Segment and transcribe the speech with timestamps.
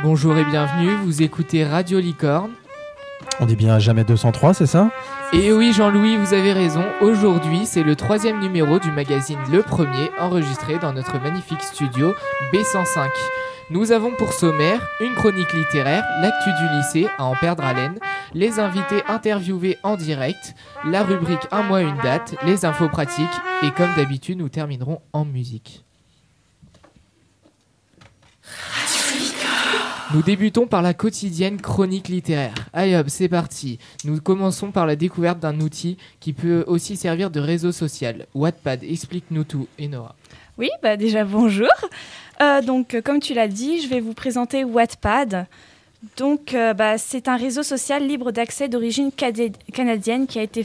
[0.00, 2.52] Bonjour et bienvenue, vous écoutez Radio Licorne.
[3.40, 4.92] On dit bien jamais 203, c'est ça?
[5.32, 10.12] Et oui Jean-Louis, vous avez raison, aujourd'hui c'est le troisième numéro du magazine Le Premier
[10.20, 12.14] enregistré dans notre magnifique studio
[12.52, 13.08] B105.
[13.70, 17.98] Nous avons pour sommaire une chronique littéraire, l'actu du lycée à en perdre haleine,
[18.34, 20.54] les invités interviewés en direct,
[20.84, 23.26] la rubrique Un mois une date, les infos pratiques
[23.64, 25.84] et comme d'habitude nous terminerons en musique.
[30.14, 32.54] Nous débutons par la quotidienne chronique littéraire.
[32.74, 33.78] Hop, c'est parti.
[34.04, 38.26] Nous commençons par la découverte d'un outil qui peut aussi servir de réseau social.
[38.34, 40.14] Wattpad, explique-nous tout, Enora.
[40.56, 41.68] Oui, bah déjà bonjour.
[42.40, 45.46] Euh, donc, euh, comme tu l'as dit, je vais vous présenter Wattpad.
[46.16, 50.64] Donc, euh, bah, c'est un réseau social libre d'accès d'origine canadienne qui a été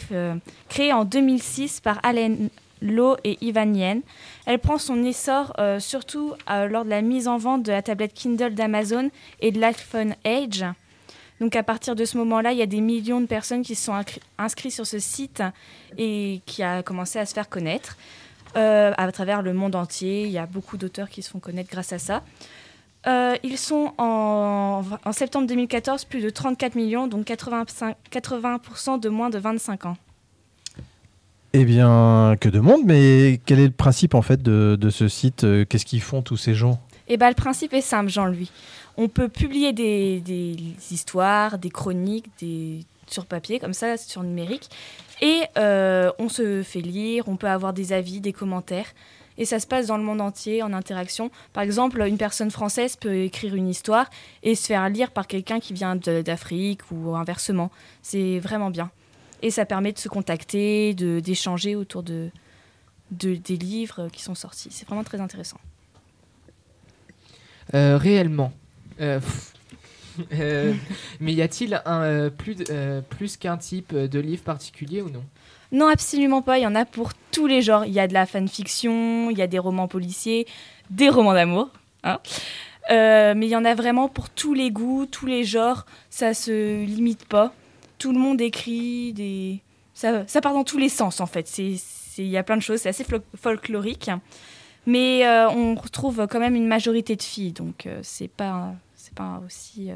[0.69, 2.49] créé en 2006 par Allen
[2.83, 4.01] Lowe et Ivan Yen.
[4.45, 7.81] Elle prend son essor euh, surtout euh, lors de la mise en vente de la
[7.81, 10.63] tablette Kindle d'Amazon et de l'iPhone Edge.
[11.39, 13.85] Donc à partir de ce moment-là, il y a des millions de personnes qui se
[13.85, 13.95] sont
[14.37, 15.41] inscrites sur ce site
[15.97, 17.97] et qui a commencé à se faire connaître
[18.55, 20.23] euh, à travers le monde entier.
[20.23, 22.23] Il y a beaucoup d'auteurs qui se font connaître grâce à ça.
[23.43, 29.39] ils sont en, septembre 2014 plus de 34 millions, donc 85, 80% de moins de
[29.39, 29.97] 25 ans.
[31.55, 35.43] Eh bien, que de monde, mais quel est le principe en fait de, ce site
[35.43, 36.81] euh, Qu'est-ce qu'ils font tous ces gens?
[37.07, 38.49] Eh bien, le principe est simple, Jean-Louis.
[38.97, 40.23] On peut publier des,
[40.89, 44.67] histoires, des chroniques, des, sur papier, comme ça, sur numérique,
[45.21, 48.87] et euh, on se fait lire, on peut avoir des avis, des commentaires,
[49.37, 51.29] et ça se passe dans le monde entier en interaction.
[51.53, 54.09] Par exemple, une personne française peut écrire une histoire
[54.41, 57.69] et se faire lire par quelqu'un qui vient d'Afrique ou inversement.
[58.01, 58.89] C'est vraiment bien.
[59.43, 62.29] Et ça permet de se contacter, d'échanger autour de,
[63.11, 64.69] de, des livres qui sont sortis.
[64.71, 65.59] C'est vraiment très intéressant.
[67.73, 68.53] Euh, réellement.
[69.01, 69.19] Euh,
[70.33, 70.73] euh,
[71.19, 72.55] mais y a-t-il un, plus,
[73.09, 75.25] plus qu'un type de livre particulier ou non?
[75.73, 76.57] Non, absolument pas.
[76.57, 77.83] Il y en a pour tous les genres.
[77.83, 80.47] Il y a de la fanfiction, il y a des romans policiers,
[80.89, 81.69] des romans d'amour.
[82.05, 82.19] Hein
[82.89, 85.85] mais il y en a vraiment pour tous les goûts, tous les genres.
[86.09, 87.53] Ça se limite pas
[88.03, 89.61] tout le monde écrit, des...
[89.93, 91.49] ça, ça part dans tous les sens en fait.
[91.57, 93.05] Il y a plein de choses, c'est assez
[93.35, 94.11] folklorique.
[94.85, 99.13] Mais euh, on retrouve quand même une majorité de filles, donc euh, c'est pas, c'est
[99.13, 99.95] pas aussi, euh,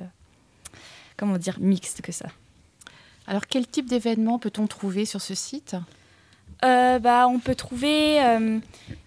[1.17, 2.27] comment dire, mixte que ça.
[3.27, 5.75] Alors quel type d'événements peut-on trouver sur ce site?
[6.61, 8.21] Bah, On peut trouver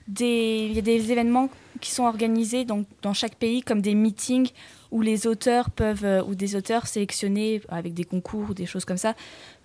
[0.09, 1.49] des, y a des événements
[1.81, 4.51] qui sont organisés donc, dans chaque pays comme des meetings
[4.91, 8.85] où les auteurs peuvent, euh, ou des auteurs sélectionnés avec des concours ou des choses
[8.85, 9.15] comme ça,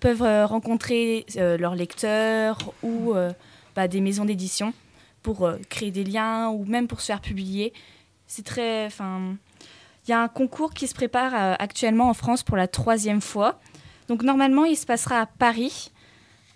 [0.00, 3.14] peuvent euh, rencontrer euh, leurs lecteurs ou
[3.74, 4.72] bah, des maisons d'édition
[5.22, 7.72] pour créer des liens ou même pour se faire publier.
[8.26, 8.88] C'est très.
[8.88, 13.58] Il y a un concours qui se prépare actuellement en France pour la troisième fois.
[14.08, 15.90] Donc normalement, il se passera à Paris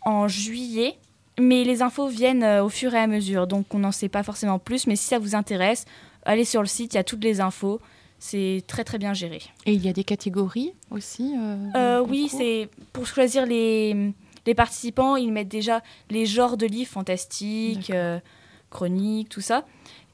[0.03, 0.97] en juillet,
[1.41, 4.59] mais les infos viennent au fur et à mesure, donc on n'en sait pas forcément
[4.59, 4.87] plus.
[4.87, 5.87] Mais si ça vous intéresse,
[6.25, 7.81] allez sur le site, il y a toutes les infos.
[8.19, 9.41] C'est très très bien géré.
[9.65, 14.13] Et il y a des catégories aussi euh, euh, Oui, c'est pour choisir les,
[14.45, 18.21] les, participants, ils mettent déjà les genres de livres fantastiques, euh,
[18.69, 19.65] chroniques, tout ça.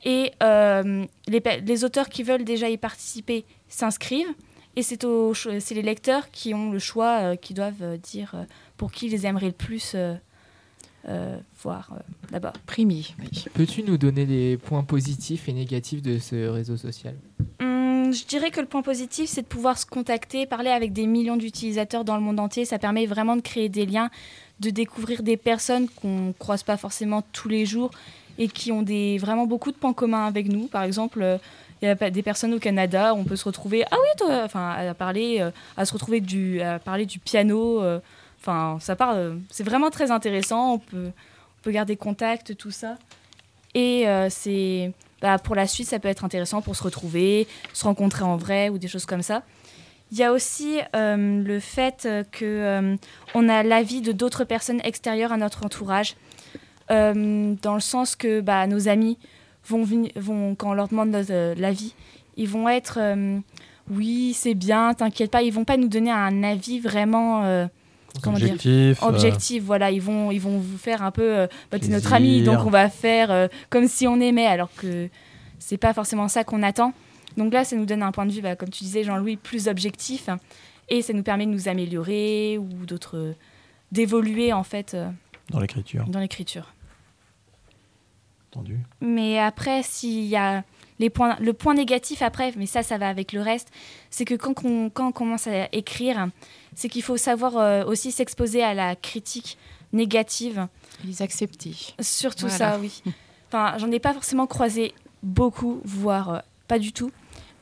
[0.05, 4.33] Et les, les, auteurs qui veulent déjà y participer s'inscrivent.
[4.77, 8.37] Et c'est les lecteurs qui ont le choix, qui doivent dire
[8.77, 9.97] pour qui ils aimeraient le plus
[11.63, 11.95] voir
[12.33, 12.53] là-bas.
[12.67, 13.05] Premier.
[13.55, 17.15] Peux-tu nous donner les points positifs et négatifs de ce réseau social?
[17.61, 21.37] Je dirais que le point positif, c'est de pouvoir se contacter, parler avec des millions
[21.37, 22.65] d'utilisateurs dans le monde entier.
[22.65, 24.11] Ça permet vraiment de créer des liens,
[24.61, 27.91] de découvrir des personnes qu'on ne croise pas forcément tous les jours
[28.39, 30.67] et qui ont des, vraiment beaucoup de points communs avec nous.
[30.67, 31.39] Par exemple, euh,
[31.83, 34.71] il y a des personnes au Canada, on peut se retrouver, ah oui, toi, enfin,
[34.71, 37.83] à parler, euh, à se retrouver du, à parler du piano.
[37.83, 38.01] Euh,
[38.41, 40.75] enfin, ça parle, c'est vraiment très intéressant.
[40.75, 42.97] On peut, on peut garder contact, tout ça.
[43.75, 48.25] Et c'est bah, pour la suite, ça peut être intéressant pour se retrouver, se rencontrer
[48.25, 49.43] en vrai ou des choses comme ça.
[50.13, 52.97] Il y a aussi euh, le fait que euh,
[53.35, 56.15] on a l'avis de d'autres personnes extérieures à notre entourage,
[56.91, 59.19] euh, dans le sens que bah, nos amis
[59.65, 59.85] vont,
[60.15, 61.13] vont, quand on leur demande
[61.57, 61.95] l'avis,
[62.37, 63.01] ils vont être
[63.91, 67.69] oui, c'est bien, t'inquiète pas, ils vont pas nous donner un avis vraiment
[68.25, 72.43] objectif, objectif voilà ils vont ils vont vous faire un peu euh, bah, notre ami
[72.43, 75.09] donc on va faire euh, comme si on aimait alors que
[75.59, 76.93] c'est pas forcément ça qu'on attend.
[77.37, 79.69] Donc là ça nous donne un point de vue bah, comme tu disais Jean-Louis plus
[79.69, 80.29] objectif
[80.89, 83.35] et ça nous permet de nous améliorer ou d'autres
[83.93, 84.97] d'évoluer en fait
[85.51, 86.05] dans l'écriture.
[86.09, 86.73] dans l'écriture.
[88.53, 88.79] Entendu.
[89.01, 90.65] Mais après, s'il y a
[90.99, 93.69] les points, le point négatif après, mais ça, ça va avec le reste,
[94.11, 96.29] c'est que quand on, quand on commence à écrire,
[96.75, 99.59] c'est qu'il faut savoir euh, aussi s'exposer à la critique
[99.93, 100.67] négative.
[101.05, 101.75] Les accepter.
[102.01, 102.73] Surtout Voilà.
[102.73, 103.03] ça, oui.
[103.49, 107.13] Enfin, j'en ai pas forcément croisé beaucoup, voire euh, pas du tout.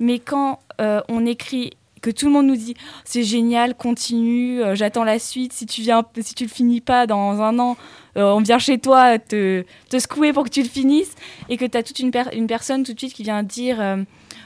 [0.00, 4.74] Mais quand euh, on écrit que tout le monde nous dit c'est génial, continue, euh,
[4.74, 5.52] j'attends la suite.
[5.52, 7.76] Si tu viens, si tu le finis pas dans un an,
[8.16, 11.14] euh, on vient chez toi te, te secouer pour que tu le finisses,
[11.48, 14.02] et que tu as toute une, une personne tout de suite qui vient dire euh,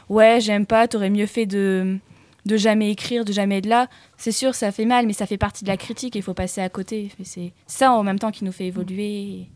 [0.09, 1.99] ouais j'aime pas, t'aurais mieux fait de
[2.47, 3.89] de jamais écrire, de jamais être là.
[4.17, 6.15] C'est sûr, ça fait mal, mais ça fait partie de la critique.
[6.17, 7.13] Il faut passer à côté.
[7.23, 9.49] C'est ça en même temps qui nous fait évoluer et,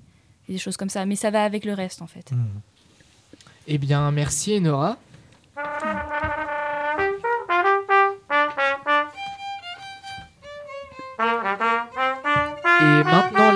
[0.48, 1.06] des choses comme ça.
[1.06, 2.30] Mais ça va avec le reste en fait.
[2.30, 2.60] Hmm.
[3.66, 4.98] Eh bien, merci Enora.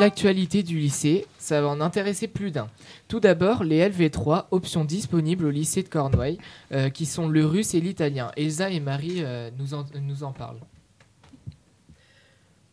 [0.00, 2.68] L'actualité du lycée, ça va en intéresser plus d'un.
[3.08, 6.38] Tout d'abord, les LV3, options disponibles au lycée de Cornouailles,
[6.72, 8.30] euh, qui sont le russe et l'italien.
[8.36, 10.60] Elsa et Marie euh, nous, en, nous en parlent.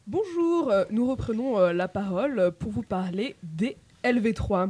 [0.06, 4.70] Bonjour, euh, nous reprenons euh, la parole pour vous parler des LV3.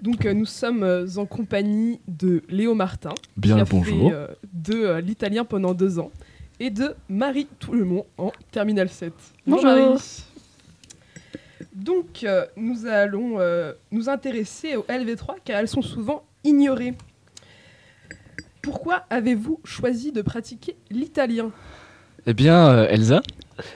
[0.00, 4.08] Donc euh, nous sommes en compagnie de Léo Martin, Bien qui le a bonjour.
[4.10, 6.10] fait euh, de euh, l'italien pendant deux ans,
[6.58, 9.12] et de Marie Toulemont en Terminal 7.
[9.46, 9.64] Bonjour.
[9.64, 9.98] Marie.
[11.74, 16.94] Donc euh, nous allons euh, nous intéresser aux LV3 car elles sont souvent ignorées.
[18.60, 21.50] Pourquoi avez-vous choisi de pratiquer l'italien?
[22.26, 23.22] Eh bien, euh, Elsa,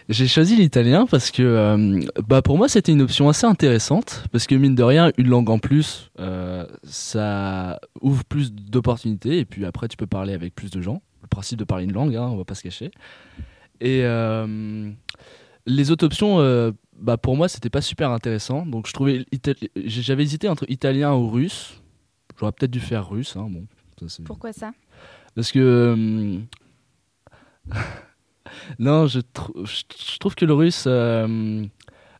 [0.08, 4.54] j'ai choisi l'italien parce que bah, pour moi c'était une option assez intéressante parce que
[4.54, 6.10] mine de rien, une langue en plus,
[6.84, 11.02] ça ouvre plus d'opportunités et puis après tu peux parler avec plus de gens.
[11.22, 12.90] Le principe de parler une langue, hein, on va pas se cacher.
[13.80, 14.02] Et
[15.66, 18.66] les autres options, bah, pour moi c'était pas super intéressant.
[18.66, 19.24] Donc je trouvais
[19.76, 21.80] j'avais hésité entre italien ou russe.
[22.38, 23.36] J'aurais peut-être dû faire russe.
[23.36, 23.66] Hein, bon,
[24.08, 24.72] ça, Pourquoi ça?
[25.34, 25.58] Parce que.
[25.58, 26.38] euh,
[28.78, 29.20] non, je
[30.18, 30.84] trouve que le russe.
[30.86, 31.64] euh,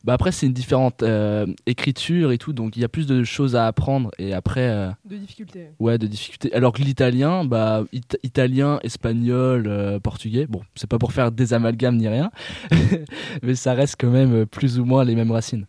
[0.07, 3.25] Bah après, c'est une différente euh, écriture et tout, donc il y a plus de
[3.25, 4.09] choses à apprendre.
[4.17, 5.67] Et après, euh, De difficulté.
[5.79, 6.53] ouais, de difficultés.
[6.53, 11.53] Alors que l'italien, bah, it- italien, espagnol, euh, portugais, bon, c'est pas pour faire des
[11.53, 12.31] amalgames ni rien,
[13.43, 15.65] mais ça reste quand même euh, plus ou moins les mêmes racines.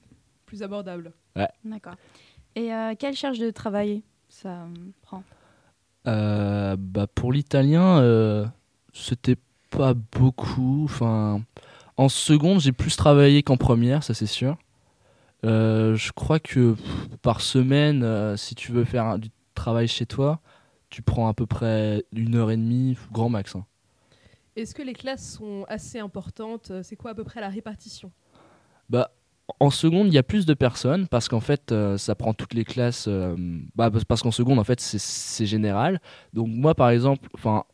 [0.46, 1.12] Plus abordable.
[1.64, 1.94] D'accord.
[2.54, 4.66] Et euh, quelle charge de travail ça euh,
[5.02, 5.24] prend?
[6.06, 8.46] Euh, bah pour l'italien, euh,
[8.92, 9.36] c'était
[9.70, 10.82] pas beaucoup.
[10.84, 11.42] Enfin,
[11.98, 14.56] en seconde, j'ai plus travaillé qu'en première, ça c'est sûr.
[15.44, 19.88] Euh, je crois que pff, par semaine, euh, si tu veux faire un- du travail
[19.88, 20.40] chez toi,
[20.90, 23.54] tu prends à peu près une heure et demie, grand max.
[23.56, 23.66] hein.
[24.56, 26.72] Est-ce que les classes sont assez importantes?
[26.82, 28.10] C'est quoi à peu près la répartition?
[28.90, 29.10] Bah,
[29.60, 32.54] en seconde, il y a plus de personnes parce qu'en fait, euh, ça prend toutes
[32.54, 33.06] les classes.
[33.08, 33.36] euh,
[33.76, 36.00] bah, parce- qu'en seconde, en fait, c'est- général.
[36.32, 37.28] Donc, moi, par exemple,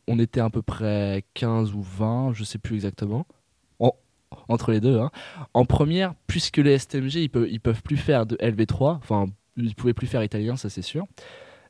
[0.07, 3.27] on était à peu près 15 ou 20, je sais plus exactement.
[4.49, 4.99] En- entre les deux.
[4.99, 5.11] hein.
[5.55, 9.27] En première, puisque les STMG, ils peuvent, peuvent plus faire de LV3, enfin,
[9.57, 11.07] ils pouvaient plus faire italien, ça c'est sûr.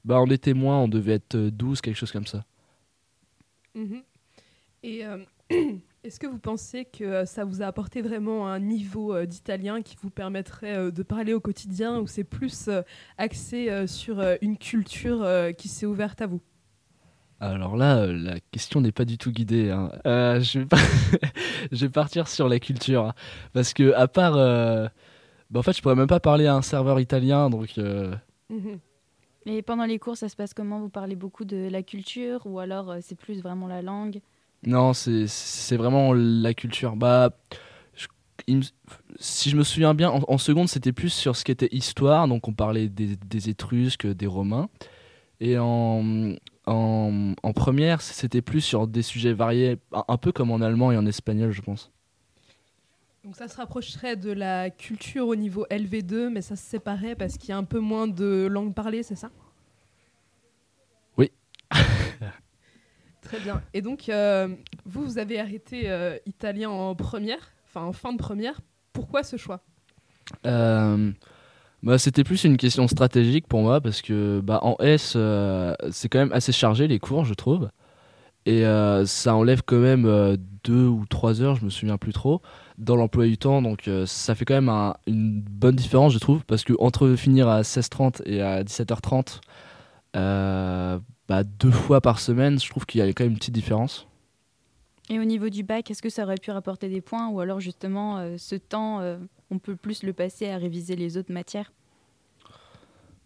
[0.05, 2.45] Bah, on était moins, on devait être euh, 12, quelque chose comme ça.
[3.75, 4.03] Mhm.
[4.83, 5.19] Et euh,
[6.05, 9.83] est-ce que vous pensez que euh, ça vous a apporté vraiment un niveau euh, d'italien
[9.83, 12.69] qui vous permettrait de parler au quotidien ou c'est plus
[13.19, 16.41] axé sur une culture qui s'est ouverte à vous?
[17.41, 19.71] Alors là, euh, la question n'est pas du tout guidée.
[19.71, 19.91] hein.
[20.07, 20.77] Euh, je, vais pas-
[21.73, 23.07] je vais partir sur la culture.
[23.07, 23.15] hein.
[23.53, 24.37] Parce que, à part.
[24.37, 24.89] euh,
[25.51, 27.51] bah, en fait, je pourrais même pas parler à un serveur italien.
[27.51, 28.15] Donc, euh,
[28.51, 28.79] Mhm.
[29.47, 30.81] Et pendant les cours, ça se passe comment?
[30.81, 34.21] Vous parlez beaucoup de la culture ou alors c'est plus vraiment la langue?
[34.67, 35.27] Non, c'est-
[35.77, 36.97] vraiment la culture.
[36.97, 37.31] Bah,
[38.49, 38.63] me-
[39.19, 42.27] si je me souviens bien, en, en seconde, c'était plus sur ce qui était histoire.
[42.27, 44.69] Donc, on parlait des, des Étrusques, des Romains.
[45.41, 46.03] Et en,
[46.67, 50.93] en, en première, c'était plus sur des sujets variés, un, un peu comme en allemand
[50.93, 51.91] et en espagnol, je pense.
[53.25, 57.39] Donc ça se rapprocherait de la culture au niveau LV2, mais ça se séparait parce
[57.39, 59.31] qu'il y a un peu moins de langue parlée, c'est ça?
[61.17, 61.31] Oui.
[63.23, 63.63] Très bien.
[63.73, 64.55] Et donc, euh,
[64.85, 68.61] vous, vous avez arrêté euh, italien en première, enfin en fin de première.
[68.93, 69.65] Pourquoi ce choix?
[70.45, 71.11] Euh,
[71.85, 76.09] bah, c'était plus une question stratégique pour moi parce que bah, en S, euh, c'est
[76.09, 77.69] quand même assez chargé les cours, je trouve.
[78.47, 82.13] Et euh, ça enlève quand même euh, deux ou trois heures, je me souviens plus
[82.13, 82.43] trop,
[82.79, 83.63] dans l'emploi du temps.
[83.63, 87.49] Donc ça fait quand même un- une bonne différence, je trouve, parce que entre finir
[87.49, 89.41] à 16h30 et à 17h30,
[90.17, 90.99] euh,
[91.29, 94.07] bah, deux fois par semaine, je trouve qu'il y a quand même une petite différence.
[95.11, 97.61] Et au niveau du bac, est-ce que ça aurait pu rapporter des points ou alors
[97.61, 99.01] justement ce temps,
[99.51, 101.73] on peut plus le passer à réviser les autres matières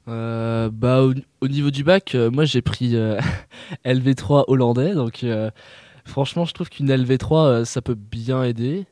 [0.09, 3.21] Euh, bah, au, au niveau du bac, euh, moi j'ai pris euh,
[3.85, 5.25] LV3 hollandais, donc
[6.05, 8.87] franchement je trouve qu'une LV3 euh, ça peut bien aider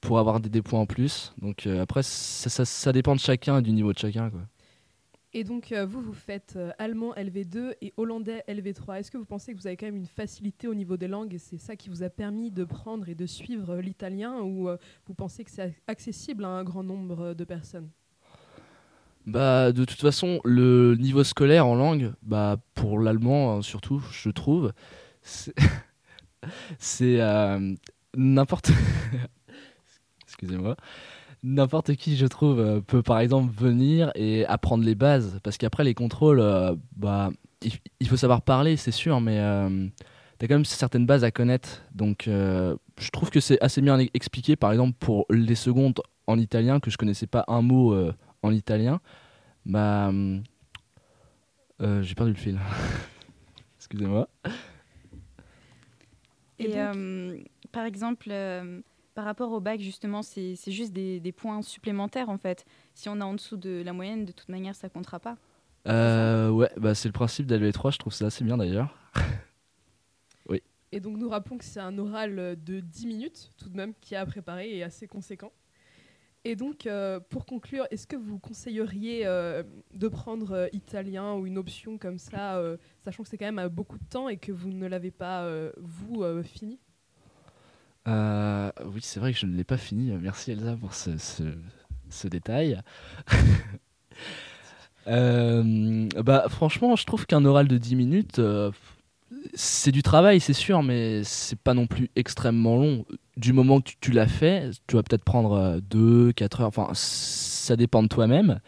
[0.00, 1.32] pour avoir des, points en plus.
[1.42, 4.30] Donc après ça, dépend de chacun et du niveau de chacun.
[5.32, 8.98] Et donc, euh, vous, vous faites euh, allemand LV2 et hollandais LV3.
[8.98, 11.34] Est-ce que vous pensez que vous avez quand même une facilité au niveau des langues
[11.34, 14.68] et c'est ça qui vous a permis de prendre et de suivre euh, l'italien ou
[15.06, 17.90] vous pensez que c'est ac- accessible à un grand nombre de personnes?
[19.26, 24.30] Bah, de toute façon, le niveau scolaire en langue, bah, pour l'allemand hein, surtout, je
[24.30, 24.72] trouve,
[25.22, 27.20] c'est
[28.16, 28.70] n'importe.
[30.24, 30.76] Excusez-moi.
[31.42, 35.40] N'importe qui, je trouve, euh, peut par exemple venir et apprendre les bases.
[35.42, 37.30] Parce qu'après, les contrôles, euh, bah,
[38.00, 39.88] il, faut savoir parler, c'est sûr, mais euh,
[40.38, 41.82] t'as quand même certaines bases à connaître.
[41.94, 46.38] Donc, euh, je trouve que c'est assez bien expliqué, par exemple, pour les secondes en
[46.38, 49.00] italien, que je connaissais pas un mot euh, en italien.
[49.64, 50.12] Bah.
[52.02, 52.58] J'ai perdu le fil.
[53.78, 54.28] Excusez-moi.
[56.58, 57.38] Et Et, donc- euh,
[57.72, 58.80] par exemple, euh,
[59.14, 62.64] par rapport au bac, justement, c'est juste des, des points supplémentaires en fait.
[62.94, 65.36] Si on est en dessous de la moyenne, de toute manière, ça comptera pas.
[65.88, 68.94] Euh, ouais, bah, c'est le principe d'LV3, je trouve ça assez bien d'ailleurs.
[70.92, 73.94] Et donc, nous rappelons que c'est un oral euh, de 10 minutes, tout de même,
[74.00, 75.52] qui est à préparer et assez conséquent.
[76.44, 79.62] Et donc, euh, pour conclure, est-ce que vous conseilleriez euh,
[79.92, 83.68] de prendre euh, italien ou une option comme ça, euh, sachant que c'est quand même
[83.68, 86.78] beaucoup de temps et que vous ne l'avez pas, euh, vous, euh, fini?
[88.08, 90.10] Euh, oui, c'est vrai que je ne l'ai pas fini.
[90.20, 92.80] Merci Elsa pour ce, détail.
[95.06, 98.70] Euh, bah, franchement, je trouve qu'un oral de 10 minutes, euh,
[99.54, 103.06] c'est du travail, c'est sûr, mais c'est pas non plus extrêmement long.
[103.38, 107.76] Du moment que tu, l'as fait, tu vas peut-être prendre 2, 4 heures, enfin, ça
[107.76, 108.60] dépend de toi-même.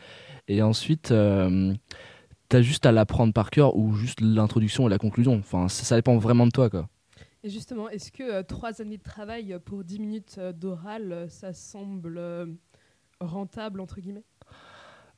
[0.48, 1.12] Et ensuite,
[2.48, 5.36] t'as juste à l'apprendre par cœur ou juste l'introduction et la conclusion.
[5.38, 6.88] Enfin, ça, ça dépend vraiment de toi, quoi.
[7.44, 11.28] Et justement, est-ce que euh, trois années de travail pour 10 minutes euh, d'oral, euh,
[11.28, 12.46] ça semble euh,
[13.20, 14.24] rentable, entre guillemets?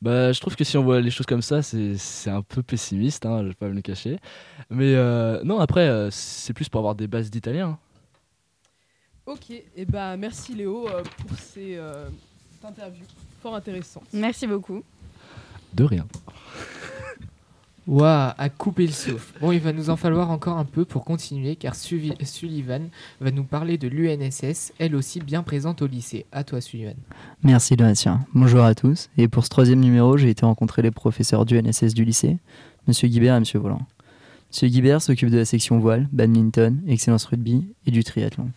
[0.00, 2.62] Bah, je trouve que si on voit les choses comme ça, c'est c'est un peu
[2.62, 4.18] pessimiste, hein, je vais pas me le cacher.
[4.70, 7.78] Mais euh, non, après, euh, c'est plus pour avoir des bases d'italien.
[9.26, 12.08] Ok, et bah merci Léo euh, pour ces, euh,
[12.52, 13.04] cette interview
[13.40, 14.04] fort intéressante.
[14.12, 14.82] Merci beaucoup.
[15.72, 16.06] De rien.
[17.86, 19.38] Waouh, à couper le souffle.
[19.40, 22.88] Bon, il va nous en falloir encore un peu pour continuer car Sullivan
[23.20, 26.24] va nous parler de l'UNSS, elle aussi bien présente au lycée.
[26.32, 26.94] À toi, Sullivan.
[27.42, 28.24] Merci Donatien.
[28.34, 29.10] Bonjour à tous.
[29.18, 32.38] Et pour ce troisième numéro, j'ai été rencontrer les professeurs du NSS du lycée,
[32.88, 33.82] Monsieur Guibert et Monsieur Volant.
[34.50, 38.48] Monsieur Guibert s'occupe de la section voile, badminton, excellence rugby et du triathlon.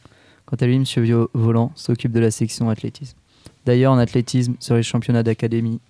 [0.45, 3.17] Quant à lui, Vio- Volant s'occupe de la section athlétisme.
[3.65, 5.81] D'ailleurs, en athlétisme, sur les championnats d'académie,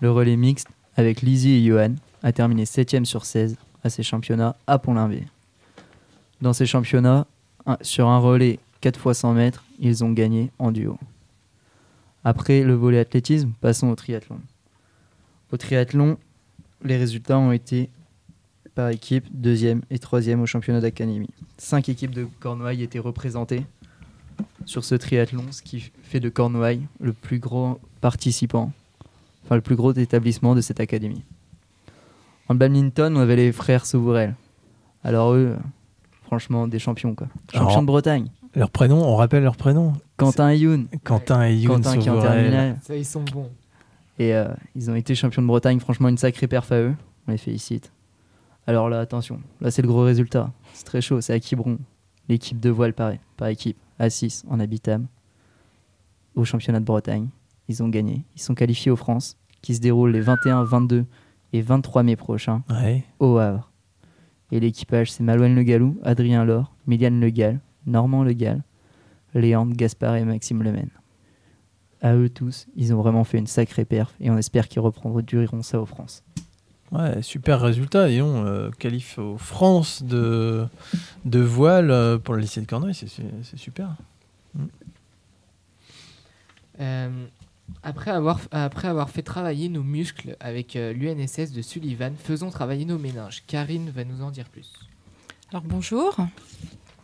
[0.00, 0.66] le relais mixte
[0.98, 5.22] avec Lizzie et Johan a terminé 7ème sur 16 à ces championnats à Pont-l'Invé.
[6.42, 7.28] Dans ces championnats,
[7.82, 10.98] sur un relais 4 x 100 mètres, ils ont gagné en duo.
[12.24, 14.40] Après le volet athlétisme, passons au triathlon.
[15.52, 16.18] Au triathlon,
[16.82, 17.90] les résultats ont été
[18.74, 21.30] par équipe, deuxième et troisième au championnat d'académie.
[21.58, 23.64] Cinq équipes de Cornouailles étaient représentées
[24.64, 28.72] sur ce triathlon, ce qui fait de Cornouailles le plus gros participant,
[29.48, 31.24] enfin le plus gros établissement de cette académie.
[32.50, 34.34] En badminton, on avait les frères Sauvourel.
[35.02, 35.56] Alors eux,
[36.24, 37.28] franchement, des champions quoi.
[37.52, 38.30] Champions Alors- de Bretagne.
[38.54, 39.92] Leur prénom, on rappelle leur prénom.
[40.16, 40.86] Quentin et Youn.
[41.04, 42.42] Quentin et Youn Quentin qui est en Sauvorel.
[42.50, 42.78] terminale.
[42.82, 43.50] Ça, ils sont bons.
[44.18, 46.94] Et euh, ils ont été champions de Bretagne, franchement une sacrée perf à eux,
[47.26, 47.92] on les félicite.
[48.66, 51.78] Alors là, attention, là c'est le gros résultat, c'est très chaud, c'est à Quiberon.
[52.28, 55.06] L'équipe de voile pareil, par équipe, à 6 en habitable,
[56.34, 57.28] au championnat de Bretagne.
[57.68, 61.04] Ils ont gagné, ils sont qualifiés aux France, qui se déroulent les 21, 22
[61.52, 63.04] et 23 mai prochains Ouais.
[63.18, 63.70] au Havre.
[64.52, 68.62] Et l'équipage, c'est Malouane Le Gallou, Adrien Laure, Miliane Le Gall, Normand Le Gall,
[69.34, 70.90] Léandre, Gaspard et Maxime Lemaine.
[72.00, 75.62] À eux tous, ils ont vraiment fait une sacrée perf et on espère qu'ils reproduiront
[75.62, 76.22] ça aux France.
[76.92, 78.08] Ouais, super résultat.
[78.08, 80.66] Et on euh, qualifie aux France de,
[81.26, 82.94] de voile euh, pour le lycée de Cornouailles.
[82.94, 83.90] C'est super.
[86.80, 87.26] Euh,
[87.82, 92.84] après, avoir, après avoir fait travailler nos muscles avec euh, l'UNSS de Sullivan, faisons travailler
[92.84, 93.42] nos méninges.
[93.46, 94.72] Karine va nous en dire plus.
[95.50, 96.16] Alors bonjour.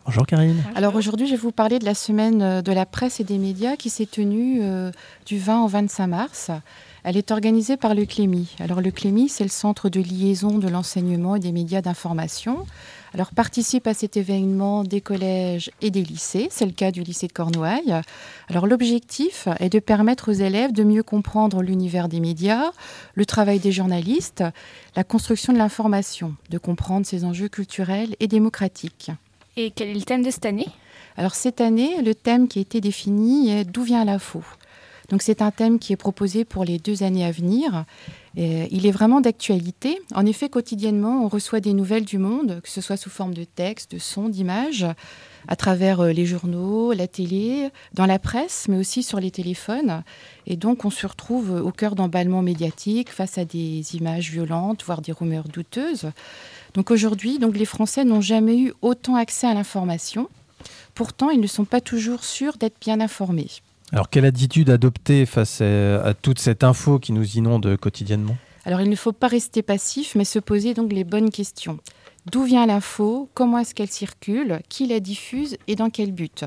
[0.05, 0.63] Bonjour Karine.
[0.75, 3.39] Alors aujourd'hui, je vais vous parler de la semaine euh, de la presse et des
[3.39, 4.91] médias qui s'est tenue euh,
[5.25, 6.51] du 20 au 25 mars.
[7.03, 8.55] Elle est organisée par le CLEMI.
[8.59, 12.67] Alors le CLEMI, c'est le centre de liaison de l'enseignement et des médias d'information.
[13.15, 17.27] Alors participent à cet événement des collèges et des lycées, c'est le cas du lycée
[17.27, 18.01] de Cornouailles.
[18.49, 22.71] Alors l'objectif est de permettre aux élèves de mieux comprendre l'univers des médias,
[23.13, 24.43] le travail des journalistes,
[24.97, 29.11] la construction de l'information, de comprendre ses enjeux culturels et démocratiques.
[29.55, 30.67] Et quel est le thème de cette année?
[31.15, 34.43] Alors cette année, le thème qui a été défini est D'où vient l'info
[35.09, 37.85] donc c'est un thème qui est proposé pour les deux années à venir.
[38.37, 39.99] Et il est vraiment d'actualité.
[40.13, 43.45] En effet, quotidiennement, on reçoit des nouvelles du monde, que ce soit sous forme de
[43.45, 44.85] texte, de son, d'images,
[45.47, 50.03] à travers euh, les journaux, la télé, dans la presse, mais aussi sur les téléphones.
[50.47, 55.01] Et donc, on se retrouve au cœur d'emballements médiatiques face à des images violentes, voire
[55.01, 56.09] des rumeurs douteuses.
[56.73, 60.27] Donc aujourd'hui, les Français n'ont jamais eu autant accès à l'information.
[60.93, 63.47] Pourtant, ils ne sont pas toujours sûrs d'être bien informés.
[63.91, 68.35] Alors, quelle attitude adopter face à, toute cette info qui nous inonde quotidiennement?
[68.65, 71.79] Alors, il ne faut pas rester passif, mais se poser donc les bonnes questions.
[72.31, 73.29] D'où vient l'info?
[73.35, 74.59] Comment est-ce qu'elle circule?
[74.69, 75.57] Qui la diffuse?
[75.67, 76.45] Et dans quel but?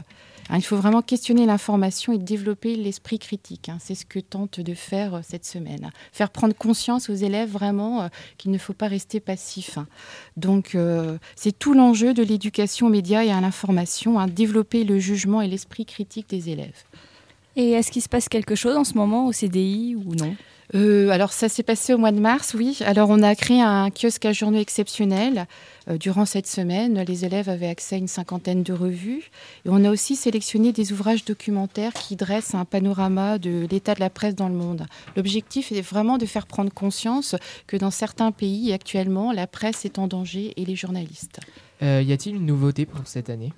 [0.50, 3.68] Hein, il faut vraiment questionner l'information et développer l'esprit critique.
[3.68, 3.76] Hein.
[3.80, 5.90] C'est ce que tente de faire euh, cette semaine.
[6.12, 9.76] Faire prendre conscience aux élèves vraiment euh, qu'il ne faut pas rester passif.
[9.76, 9.86] Hein.
[10.36, 15.42] Donc euh, c'est tout l'enjeu de l'éducation aux médias et à l'information, développer le jugement
[15.42, 16.84] et l'esprit critique des élèves.
[17.58, 20.36] Et est-ce qu'il se passe quelque chose en ce moment au CDI ou non?
[20.76, 22.78] Euh, alors ça s'est passé au mois de mars, oui.
[22.84, 25.48] Alors on a créé un kiosque à journaux exceptionnel.
[25.90, 29.32] Euh, durant cette semaine, les élèves avaient accès à une cinquantaine de revues.
[29.64, 34.00] Et on a aussi sélectionné des ouvrages documentaires qui dressent un panorama de l'état de
[34.00, 34.86] la presse dans le monde.
[35.16, 37.34] L'objectif est vraiment de faire prendre conscience
[37.66, 41.40] que dans certains pays actuellement, la presse est en danger et les journalistes.
[41.82, 43.52] Euh, y a-t-il une nouveauté pour cette année?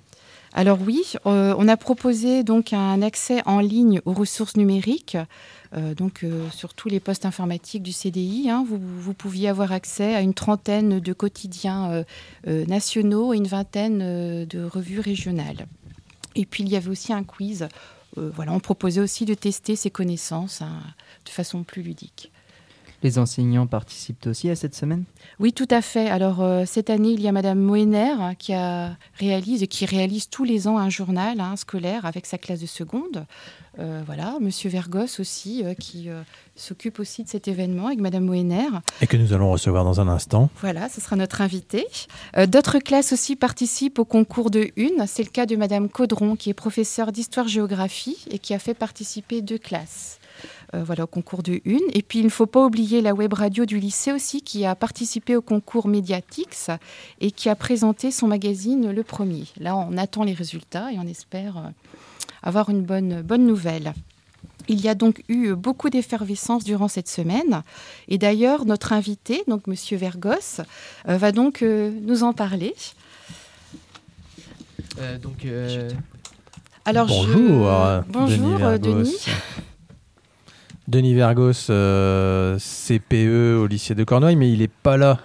[0.53, 5.17] Alors oui, euh, on a proposé donc un accès en ligne aux ressources numériques.
[5.73, 10.13] Euh, donc euh, sur tous les postes informatiques du CDI, hein, vous, pouviez avoir accès
[10.13, 12.03] à une trentaine de quotidiens
[12.45, 15.67] nationaux et une vingtaine de revues régionales.
[16.35, 17.67] Et puis il y avait aussi un quiz.
[18.17, 20.81] voilà, on proposait aussi de tester ses connaissances hein,
[21.25, 22.30] de façon plus ludique.
[23.03, 25.05] Les enseignants participent aussi à cette semaine?
[25.39, 26.07] Oui, tout à fait.
[26.07, 29.85] Alors euh, cette année, il y a Madame Moener hein, qui a réalise et qui
[29.85, 33.25] réalise tous les ans un journal hein, scolaire avec sa classe de seconde.
[33.79, 36.09] Euh, voilà, Monsieur Vergos aussi euh, qui
[36.55, 38.67] s'occupe aussi de cet événement avec Madame Moener.
[39.01, 40.51] Et que nous allons recevoir dans un instant.
[40.61, 41.87] Voilà, ce sera notre invité.
[42.47, 45.07] D'autres classes aussi participent au concours de une.
[45.07, 49.41] C'est le cas de Madame Caudron qui est professeure d'histoire-géographie et qui a fait participer
[49.41, 50.19] deux classes.
[50.73, 51.81] Euh, voilà, au concours de une.
[51.93, 54.73] Et puis, il ne faut pas oublier la web radio du lycée aussi, qui a
[54.73, 56.69] participé au concours Mediatix
[57.19, 59.43] et qui a présenté son magazine le premier.
[59.59, 61.69] Là, on attend les résultats et on espère euh,
[62.41, 63.93] avoir une bonne, bonne nouvelle.
[64.69, 67.63] Il y a donc eu beaucoup d'effervescence durant cette semaine.
[68.07, 70.61] Et d'ailleurs, notre invité, donc Monsieur Vergos,
[71.09, 72.73] euh, va donc nous en parler.
[75.21, 75.45] donc,
[76.85, 77.69] Alors, bonjour,
[78.07, 78.79] bonjour Denis.
[78.79, 79.17] Denis
[80.91, 85.19] Vergos, euh, CPE au lycée de Cornouailles, mais il n'est pas là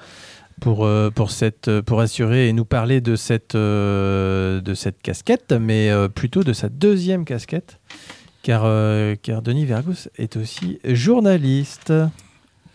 [0.60, 4.60] pour, euh, pour, assurer et nous parler de cette, euh,
[5.02, 7.80] casquette, mais plutôt de sa deuxième casquette,
[8.42, 8.62] car
[9.42, 11.92] Denis Vergos est aussi journaliste.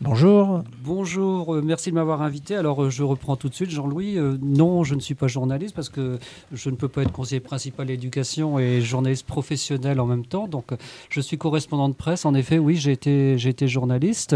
[0.01, 0.63] Bonjour.
[0.83, 2.55] Bonjour, euh, merci de m'avoir invité.
[2.55, 4.17] Alors euh, je reprends tout de suite, Jean-Louis.
[4.17, 6.17] Euh, non, je ne suis pas journaliste parce que
[6.51, 10.47] je ne peux pas être conseiller principal d'éducation et journaliste professionnel en même temps.
[10.47, 10.71] Donc
[11.09, 12.25] je suis correspondant de presse.
[12.25, 14.35] En effet, oui, j'ai été, j'ai été journaliste.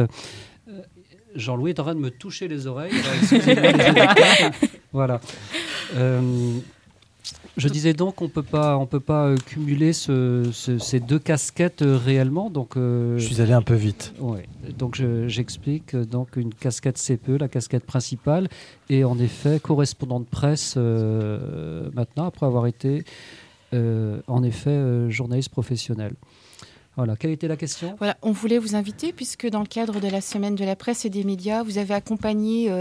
[1.34, 2.93] Jean-Louis est en train de me toucher les oreilles.
[4.93, 5.19] voilà.
[7.58, 11.98] Je disais donc qu'on peut pas, on peut pas euh, cumuler ces deux casquettes euh,
[11.98, 12.50] réellement.
[12.50, 14.13] Donc, euh, je suis allé un peu vite.
[14.20, 14.46] Ouais.
[14.78, 18.50] Donc j'explique donc une casquette CPE, la casquette principale,
[18.89, 23.04] et en effet correspondant de presse maintenant après avoir été
[23.72, 26.15] en effet journaliste professionnel.
[26.96, 27.96] Voilà, quelle était la question?
[28.00, 31.06] Voilà, on voulait vous inviter puisque dans le cadre de la semaine de la presse
[31.06, 32.72] et des médias, vous avez accompagné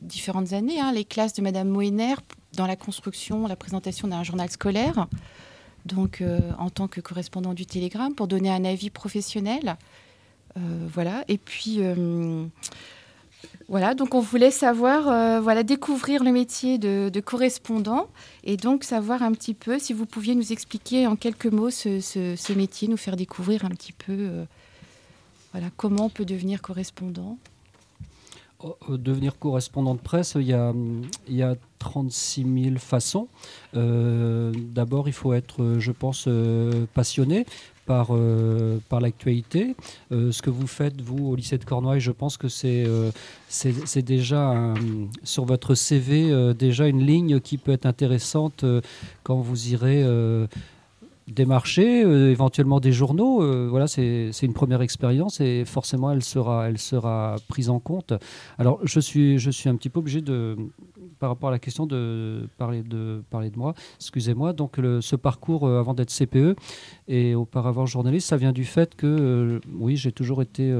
[0.00, 2.14] différentes années hein, les classes de Madame Moener
[2.54, 5.06] dans la construction, la présentation d'un journal scolaire,
[5.84, 9.76] donc euh, en tant que correspondant du Télégramme, pour donner un avis professionnel.
[10.56, 10.60] Euh,
[10.92, 11.24] voilà.
[11.28, 12.46] Et puis, euh,
[13.68, 18.08] voilà, donc on voulait savoir, voilà, découvrir le métier de, correspondant
[18.42, 22.00] et donc savoir un petit peu si vous pouviez nous expliquer en quelques mots ce,
[22.00, 24.30] ce métier, nous faire découvrir un petit peu,
[25.52, 27.38] voilà, comment on peut devenir correspondant.
[28.64, 30.72] Euh, devenir correspondant de presse, il y a,
[31.28, 33.28] il y a 36 000 façons.
[33.76, 37.46] Euh, D'abord, il faut être, euh, je pense, euh, passionné
[37.86, 39.76] par, euh, l'actualité.
[40.12, 43.10] Euh, ce que vous faites, vous, au lycée de Cornouailles, je pense que c'est euh,
[43.96, 44.72] déjà
[45.22, 48.80] sur votre CV euh, déjà une ligne qui peut être intéressante euh,
[49.22, 50.02] quand vous irez
[51.28, 53.42] euh, démarcher, euh, éventuellement des journaux.
[53.42, 58.12] euh, voilà, c'est une première expérience et forcément elle sera, elle sera prise en compte.
[58.58, 60.56] Alors je suis, je suis un petit peu obligé de,
[61.18, 64.52] par rapport à la question de parler de, parler de moi, excusez-moi.
[64.52, 66.56] Donc ce parcours euh, avant d'être CPE
[67.08, 70.72] et auparavant journaliste, ça vient du fait que, oui, j'ai toujours été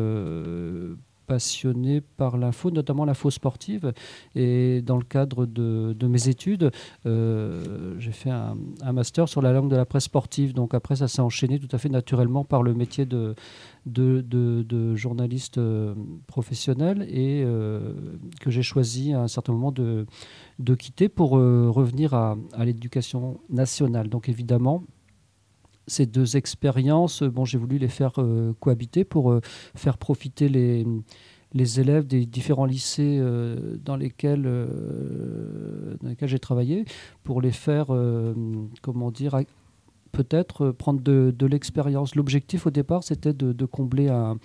[1.26, 3.92] passionné par l'info, notamment l'info sportive.
[4.34, 6.70] Et dans le cadre de, mes études,
[7.06, 8.56] euh, j'ai fait un,
[8.92, 10.54] master sur la langue de la presse sportive.
[10.54, 13.34] Donc après, ça s'est enchaîné tout à fait naturellement par le métier de,
[14.94, 15.94] journaliste euh,
[16.26, 17.94] professionnel et euh,
[18.40, 20.06] que j'ai choisi à un certain moment de,
[20.78, 24.08] quitter pour revenir à l'éducation nationale.
[24.08, 24.84] Donc évidemment,
[25.86, 29.40] ces deux expériences, euh, bon, j'ai voulu les faire euh, cohabiter pour euh,
[29.74, 30.86] faire profiter les,
[31.52, 33.22] les élèves des différents lycées
[33.84, 34.42] dans lesquels,
[36.02, 36.84] dans lesquels j'ai travaillé,
[37.22, 37.86] pour les faire,
[38.82, 39.38] comment dire,
[40.10, 42.16] peut-être prendre de, de l'expérience.
[42.16, 44.36] L'objectif au départ, c'était de, combler un,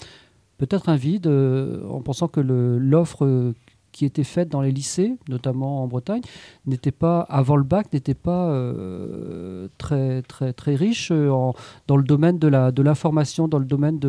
[0.59, 3.55] peut-être un vide en pensant que l'offre
[3.91, 6.21] qui était faite dans les lycées, notamment en Bretagne,
[6.65, 11.53] n'était pas avant le bac n'était pas euh, très très très riche euh, en-
[11.87, 13.99] dans le domaine de la de l'information, dans le domaine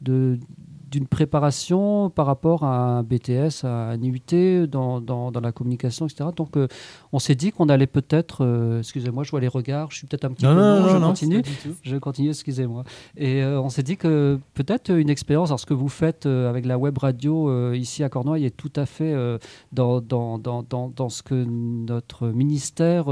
[0.00, 0.38] de-
[0.86, 6.06] d'une préparation par rapport à un BTS, à un IUT, dans, dans, dans la communication,
[6.06, 6.30] etc.
[6.36, 6.68] Donc, euh,
[7.12, 10.24] on s'est dit qu'on allait peut-être, euh, excusez-moi, je vois les regards, je suis peut-être
[10.24, 11.42] un petit Non, peu non, long, non, je continue.
[11.82, 12.84] Je continue, excusez-moi.
[13.16, 16.66] Et euh, on s'est dit que peut-être une expérience, alors ce que vous faites avec
[16.66, 19.14] la web radio ici à Cornouailles est tout à fait
[19.72, 23.06] dans, dans, dans, dans, dans ce que notre ministère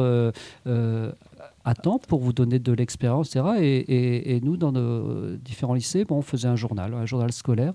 [1.66, 3.44] euh, attend pour vous donner de l'expérience, etc.
[3.60, 7.72] Et, nous, dans nos différents lycées, bon, on faisait un journal, un journal scolaire,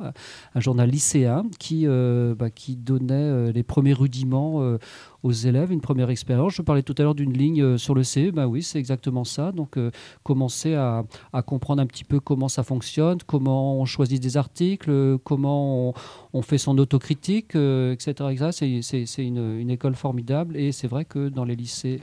[0.56, 4.78] un journal lycéen qui, euh, bah, qui donnait euh, les premiers rudiments euh,
[5.24, 6.54] aux élèves, une première expérience.
[6.54, 9.52] Je parlais tout à l'heure d'une ligne sur le CE, bah oui, c'est exactement ça.
[9.52, 9.78] Donc,
[10.24, 15.18] commencer à, à comprendre un petit peu comment ça fonctionne, comment on choisit des articles,
[15.24, 15.94] comment
[16.34, 18.52] on, fait son autocritique, etc.
[18.52, 22.02] C'est- une école formidable et c'est vrai que dans les lycées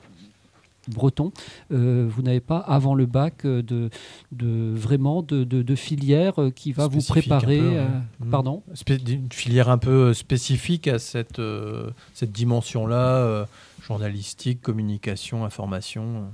[0.89, 1.33] bretons,
[1.73, 3.91] euh, vous n'avez pas avant le bac euh, de,
[4.33, 7.59] de vraiment de, de, de filière euh, qui va vous un préparer.
[7.59, 7.77] peu, ouais.
[7.79, 7.87] euh,
[8.25, 8.31] Mm.
[8.31, 13.45] Pardon Une filière un peu spécifique à cette, euh, cette dimension-là, euh,
[13.83, 16.25] journalistique, communication, information.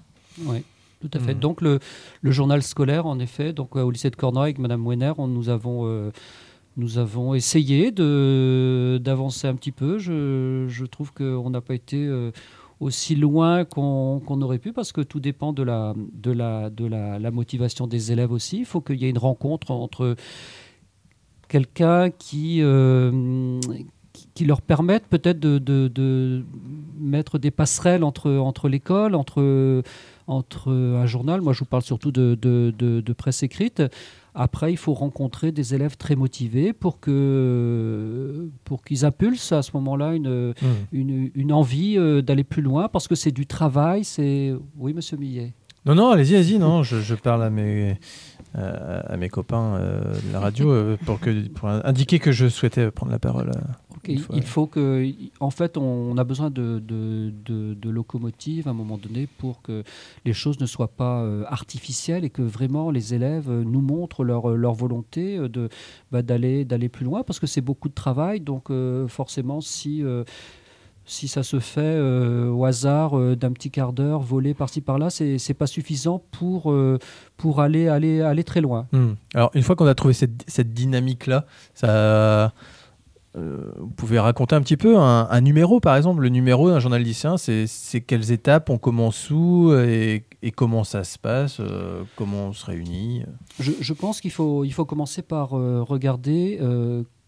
[0.44, 0.62] Oui,
[1.00, 1.34] tout à fait.
[1.34, 1.40] Mhm.
[1.40, 1.78] Donc le,
[2.22, 5.48] le journal scolaire, en effet, donc au lycée de Cornouailles avec Madame Wenner, on- nous
[5.48, 6.10] avons
[6.78, 9.98] nous avons essayé de d'avancer un petit peu.
[9.98, 12.30] Je, je trouve qu'on n'a pas été euh,
[12.82, 18.58] aussi loin qu'on aurait pu parce que tout dépend de la motivation des élèves aussi.
[18.58, 20.16] Il faut qu'il y ait une rencontre entre
[21.48, 23.60] quelqu'un qui euh,
[24.40, 26.44] leur permette peut-être de,
[26.98, 29.72] mettre des passerelles entre, l'école, entre,
[30.68, 31.40] un journal.
[31.40, 33.82] Moi, je vous parle surtout de presse écrite.
[34.34, 39.70] Après, il faut rencontrer des élèves très motivés pour que pour qu'ils impulsent à ce
[39.74, 40.66] moment-là une, Mm.
[40.92, 44.04] une, une envie euh, d'aller plus loin parce que c'est du travail.
[44.04, 45.52] C'est oui, Monsieur Millet.
[45.84, 46.58] Non, non, allez-y, allez-y.
[46.58, 47.98] Non, je, je parle à mes,
[48.56, 52.46] euh, à mes copains euh, de la radio euh, pour, que, pour indiquer que je
[52.48, 53.50] souhaitais prendre la parole.
[54.18, 55.06] Fois, il faut que,
[55.40, 59.62] en fait, on a besoin de, de, de- de locomotives à un moment donné pour
[59.62, 59.84] que
[60.24, 64.24] les choses ne soient pas euh, artificielles et que vraiment les élèves euh, nous montrent
[64.24, 65.68] leur, euh, leur volonté de
[66.10, 68.40] bah, d'aller d'aller plus loin parce que c'est beaucoup de travail.
[68.40, 70.24] Donc euh, forcément, si euh,
[71.04, 75.10] si ça se fait euh, au hasard euh, d'un petit quart d'heure, volé par-ci par-là,
[75.10, 76.98] c'est c'est pas suffisant pour euh,
[77.36, 78.86] pour aller aller aller très loin.
[78.92, 79.14] Hmm.
[79.34, 82.52] Alors, une fois qu'on a trouvé cette, cette dynamique-là, ça.
[83.34, 86.22] Euh, vous pouvez raconter un petit peu un, numéro, par exemple.
[86.22, 91.18] Le numéro d'un journal lycéen, c'est quelles étapes on commence où et, comment ça se
[91.18, 93.24] passe, euh, comment on se réunit?
[93.58, 96.58] Je, pense qu'il faut, il faut commencer par euh, regarder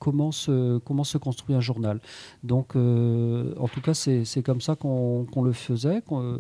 [0.05, 2.01] comment, se, construit un journal.
[2.43, 6.39] Donc, euh, en tout cas, c'est comme ça qu'on le faisait euh,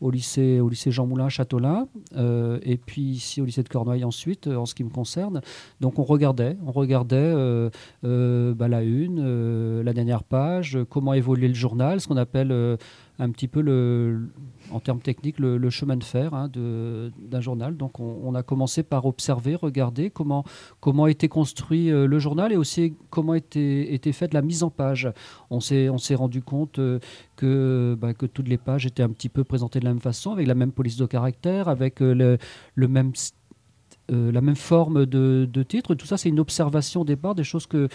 [0.00, 3.68] au, lycée, au lycée Jean Moulin à Châteaulin, euh, et puis ici au lycée de
[3.68, 5.40] Cornouailles ensuite, en ce qui me concerne.
[5.80, 7.32] Donc, on regardait, on regardait
[8.02, 12.52] bah, la une, la dernière page, comment évoluer le journal, ce qu'on appelle
[13.18, 14.28] un petit peu le,
[14.74, 17.76] en termes techniques le, chemin de fer hein, d'un journal.
[17.76, 20.44] Donc on, a commencé par observer, regarder comment,
[20.80, 25.08] comment était construit euh, le journal et aussi comment était, faite la mise en page.
[25.50, 26.98] On s'est rendu compte euh,
[27.36, 30.32] que, bah, que toutes les pages étaient un petit peu présentées de la même façon,
[30.32, 32.38] avec la même police de caractère, avec euh,
[32.74, 33.12] le, même
[34.08, 35.94] la même forme de, de titre.
[35.94, 37.88] Tout ça, c'est une observation au départ, des choses que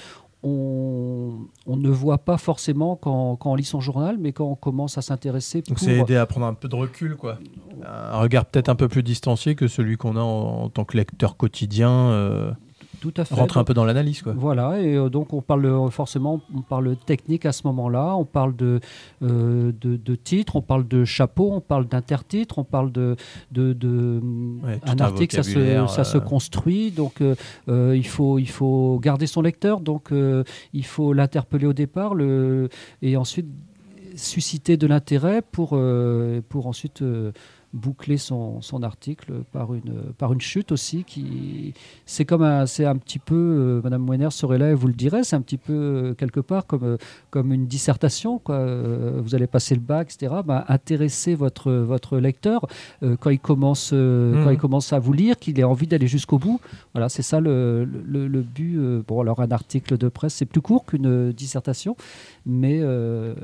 [0.43, 4.55] on, on ne voit pas forcément quand, quand on lit son journal, mais quand on
[4.55, 5.79] commence à s'intéresser Donc pour...
[5.79, 7.39] c'est aider à prendre un peu de recul, quoi.
[7.85, 10.95] Un regard peut-être un peu plus distancié que celui qu'on a en, en tant que
[10.97, 11.89] lecteur quotidien.
[11.91, 12.51] euh,
[13.01, 13.35] Tout à fait.
[13.35, 14.33] rentrer un peu dans l'analyse, quoi.
[14.35, 18.25] Voilà, et euh, donc on parle euh, forcément, on parle technique à ce moment-là, on
[18.25, 18.79] parle de,
[19.23, 23.15] euh, de, de titre, on parle de chapeau, on parle d'intertitre, on parle de,
[23.51, 24.19] de, de
[24.63, 26.21] Ouais, tout un un article, ça se, ça se euh.
[26.21, 27.21] construit, donc
[27.67, 30.11] il, faut, il faut garder son lecteur, donc
[30.73, 32.69] il faut l'interpeller au départ, le,
[33.01, 33.47] et ensuite
[34.15, 35.79] susciter de l'intérêt pour,
[36.49, 37.03] pour ensuite
[37.73, 41.03] boucler son, son article par une, par une chute aussi.
[41.03, 41.73] qui
[42.05, 44.93] C'est comme un, c'est un petit peu, euh, Madame Moiner serait là et vous le
[44.93, 46.97] dirait, c'est un petit peu euh, quelque part comme, euh,
[47.29, 48.39] comme une dissertation.
[48.39, 48.55] Quoi.
[48.55, 50.41] Euh, vous allez passer le bac, etc.
[50.45, 52.65] Ben, intéressez votre, votre lecteur
[53.19, 54.43] quand, il commence, Mhm.
[54.43, 56.59] quand il commence à vous lire, qu'il ait envie d'aller jusqu'au bout.
[56.93, 58.79] Voilà, c'est ça le, le, le but.
[59.07, 61.95] bon, alors un article de presse, c'est plus court qu'une dissertation,
[62.49, 63.35] mais euh,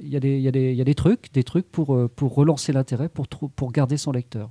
[0.00, 3.26] il y, a des- trucs, des trucs pour, euh, relancer l'intérêt, pour,
[3.72, 4.50] garder son lecteur.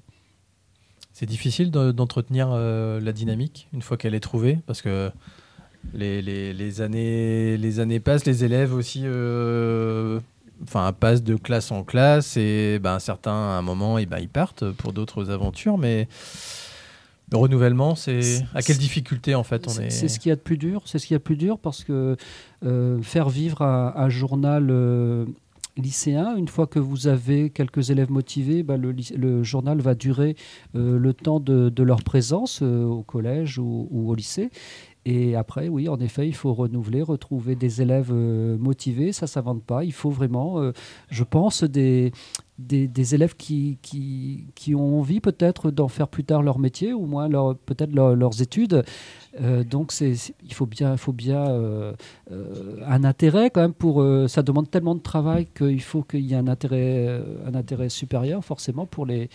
[1.13, 5.09] C'est difficile de- d'entretenir euh, la dynamique une fois qu'elle est trouvée, parce que
[5.93, 10.19] les, années, passent, les élèves aussi euh,
[10.99, 14.69] passent de classe en classe, et ben, certains, à un moment, eh ben, ils partent
[14.71, 16.07] pour d'autres aventures, mais
[17.31, 19.89] le renouvellement, c'est à quelle difficulté en fait on est...
[19.89, 20.83] c'est ce qu'il y a de plus dur.
[20.85, 22.15] C'est ce qu'il y a de plus dur parce que
[22.65, 25.25] euh, faire vivre un, un journal euh,
[25.75, 30.35] lycéen, une fois que vous avez quelques élèves motivés, bah, le, journal va durer
[30.75, 34.49] euh, le temps de, de leur présence au collège ou, ou au lycée.
[35.09, 39.13] Et après, oui, en effet, il faut renouveler, retrouver des élèves euh, motivés.
[39.13, 39.85] Ça, ça ne s'invente pas.
[39.85, 40.73] Il faut vraiment, euh,
[41.09, 42.11] je pense, des,
[42.59, 47.05] des, élèves qui, qui, qui ont envie peut-être d'en faire plus tard leur métier, ou
[47.05, 48.83] moins leur, peut-être leur- leurs études.
[49.41, 51.93] Euh, donc, c'est, il faut bien, faut bien euh,
[52.31, 54.03] euh, un intérêt quand même pour.
[54.27, 58.43] ça demande tellement de travail qu'il faut qu'il y ait un intérêt, un intérêt supérieur
[58.43, 59.29] forcément pour les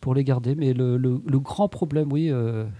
[0.00, 0.54] pour les garder.
[0.54, 2.30] Mais le, le- grand problème, oui,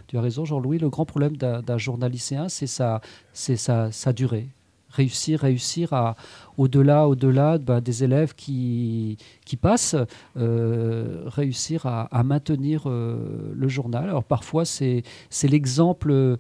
[0.09, 3.01] tu as raison, Jean-Louis, le grand problème d'un, d'un journal lycéen, c'est sa,
[3.33, 4.49] c'est sa, sa durée.
[4.95, 6.17] Réussir, réussir à,
[6.57, 9.97] au-delà, au-delà bah, des élèves qui, qui passent,
[10.37, 14.05] euh, réussir à, maintenir euh, le journal.
[14.05, 15.03] Alors parfois, c'est,
[15.43, 16.39] l'exemple,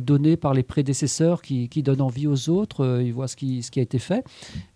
[0.00, 2.84] donné par les prédécesseurs qui, qui donne envie aux autres.
[2.84, 4.24] Euh, ils voient ce qui, ce qui a été fait.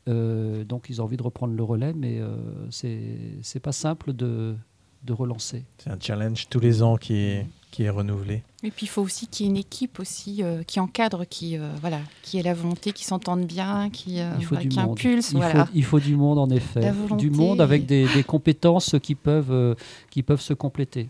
[0.06, 2.20] Donc ils ont envie de reprendre le relais, mais
[2.68, 3.00] c'est,
[3.40, 4.54] c'est pas simple de,
[5.02, 5.64] de relancer.
[5.78, 7.38] C'est un challenge tous les ans qui
[7.74, 8.44] qui est renouvelé.
[8.62, 11.58] Et puis il faut aussi qu'il y ait une équipe aussi euh, qui encadre, qui
[11.58, 14.68] euh, voilà, qui ait la volonté, qui s'entende bien, qui, euh, Il faut voilà, du
[14.68, 14.90] qui monde.
[14.92, 15.32] impulse.
[15.32, 15.66] Il, voilà.
[15.66, 16.92] faut, il faut du monde en effet.
[17.18, 19.74] Du monde avec des, des compétences qui peuvent, euh,
[20.10, 21.08] qui peuvent se compléter.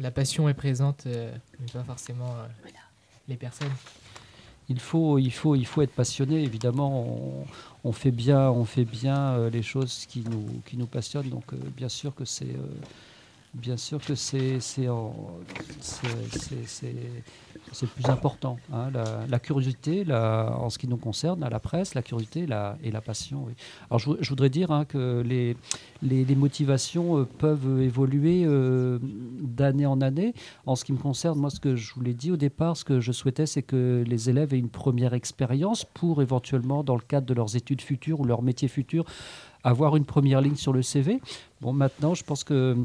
[0.00, 2.68] La passion est présente, euh, mais pas forcément euh,
[3.28, 3.70] les personnes.
[4.68, 6.42] Il faut, il faut, il faut être passionné.
[6.42, 7.00] Évidemment,
[7.84, 11.30] on, on fait bien, on fait bien euh, les choses qui nous, qui nous passionnent.
[11.30, 12.66] Donc, euh, bien sûr que c'est, euh,
[13.54, 14.58] bien sûr que c'est,
[17.82, 18.58] le plus important.
[18.72, 18.90] hein.
[19.28, 23.00] la, curiosité, en ce qui nous concerne, à la presse, la curiosité la, et la
[23.00, 23.46] passion.
[23.90, 25.56] Alors, je, je voudrais dire hein, que les,
[26.02, 30.34] les, les motivations euh, peuvent évoluer euh, d'année en année.
[30.66, 32.84] En ce qui me concerne, moi, ce que je vous l'ai dit au départ, ce
[32.84, 37.02] que je souhaitais, c'est que les élèves aient une première expérience pour éventuellement, dans le
[37.02, 39.04] cadre de leurs études futures ou leur métier futur,
[39.64, 41.20] avoir une première ligne sur le CV.
[41.60, 42.76] Bon, maintenant, je pense que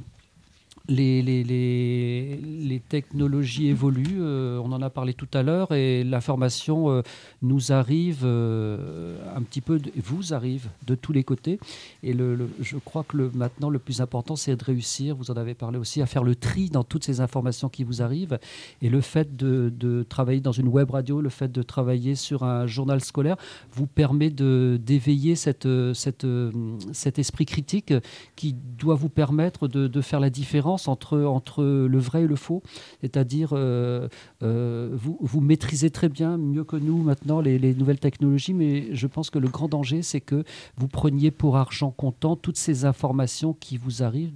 [0.91, 6.89] les, les, les, technologies évoluent, euh, on en a parlé tout à l'heure, et l'information
[6.89, 7.01] euh,
[7.41, 11.59] nous arrive euh, un petit peu, vous arrive de tous les côtés.
[12.03, 15.35] Et le, je crois que le, maintenant, le plus important, c'est de réussir, vous en
[15.35, 18.39] avez parlé aussi, à faire le tri dans toutes ces informations qui vous arrivent.
[18.81, 22.43] Et le fait de, de travailler dans une web radio, le fait de travailler sur
[22.43, 23.37] un journal scolaire,
[23.73, 26.51] vous permet d'éveiller cette, cette, euh,
[26.91, 27.93] cet esprit critique
[28.35, 32.61] qui doit vous permettre de, de faire la différence entre, le vrai et le faux.
[33.01, 34.07] C'est-à-dire, euh,
[34.43, 39.07] euh, vous, maîtrisez très bien, mieux que nous maintenant, les, les nouvelles technologies, mais je
[39.07, 40.43] pense que le grand danger, c'est que
[40.77, 44.33] vous preniez pour argent comptant toutes ces informations qui vous arrivent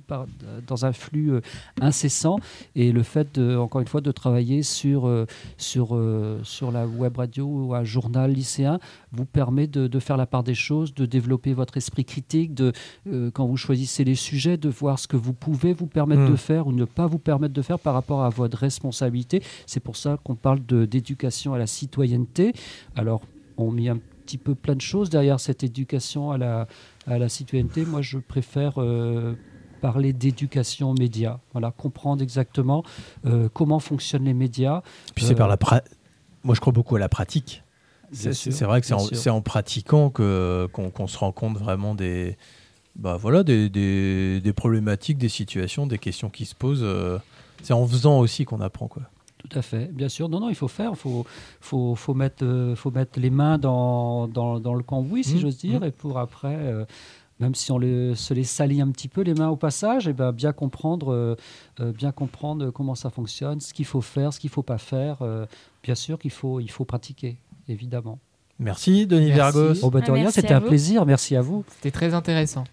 [0.68, 1.42] dans un flux euh,
[1.82, 2.38] incessant.
[2.76, 5.26] Et le fait, encore une fois, de travailler sur,
[5.58, 6.00] sur,
[6.44, 8.80] sur la web radio ou un journal lycéen
[9.16, 12.72] vous permet de, de faire la part des choses, de développer votre esprit critique, de,
[13.08, 16.32] euh, quand vous choisissez les sujets, de voir ce que vous pouvez vous permettre Mm.
[16.32, 19.42] de faire ou ne pas vous permettre de faire par rapport à votre responsabilité.
[19.66, 22.54] C'est pour ça qu'on parle d'éducation à la citoyenneté.
[22.96, 23.22] Alors,
[23.58, 26.68] on met un petit peu plein de choses derrière cette éducation à la,
[27.08, 27.86] à la citoyenneté.
[27.86, 29.34] Moi, je préfère euh,
[29.82, 31.40] parler d'éducation aux médias.
[31.54, 32.84] Voilà, comprendre exactement
[33.26, 34.82] euh, comment fonctionnent les médias.
[35.14, 35.84] Puis c'est Euh, par la pra-
[36.44, 37.64] Moi, je crois beaucoup à la pratique.
[38.16, 42.38] C'est vrai que c'est en, en pratiquant que- qu'on se rend compte vraiment des,
[42.96, 46.82] bah voilà, des, des- des problématiques, des situations, des questions qui se posent.
[46.84, 47.18] euh,
[47.64, 48.88] c'est en faisant aussi qu'on apprend.
[48.88, 49.04] Quoi.
[49.38, 50.30] Tout à fait, bien sûr.
[50.30, 51.26] Non, non, il faut faire, il faut,
[51.62, 55.40] faut, faut, mettre, euh, faut mettre les mains dans, dans, dans le cambouis, si Mmh,
[55.40, 55.86] j'ose dire, mmh.
[55.86, 56.86] et pour après, euh,
[57.40, 60.14] même si on le- se les salit un petit peu les mains au passage, et
[60.14, 61.12] ben bien comprendre,
[61.80, 65.18] euh, bien comprendre comment ça fonctionne, ce qu'il faut faire, ce qu'il faut pas faire.
[65.84, 67.38] bien sûr qu'il faut, il faut pratiquer,
[67.70, 68.20] évidemment.
[68.60, 69.58] Merci, Denis Merci.
[69.58, 69.80] Vergos.
[69.84, 70.68] Oh, bah, Ah, c'était un vous.
[70.68, 71.66] plaisir, merci à vous.
[71.76, 72.64] C'était très intéressant.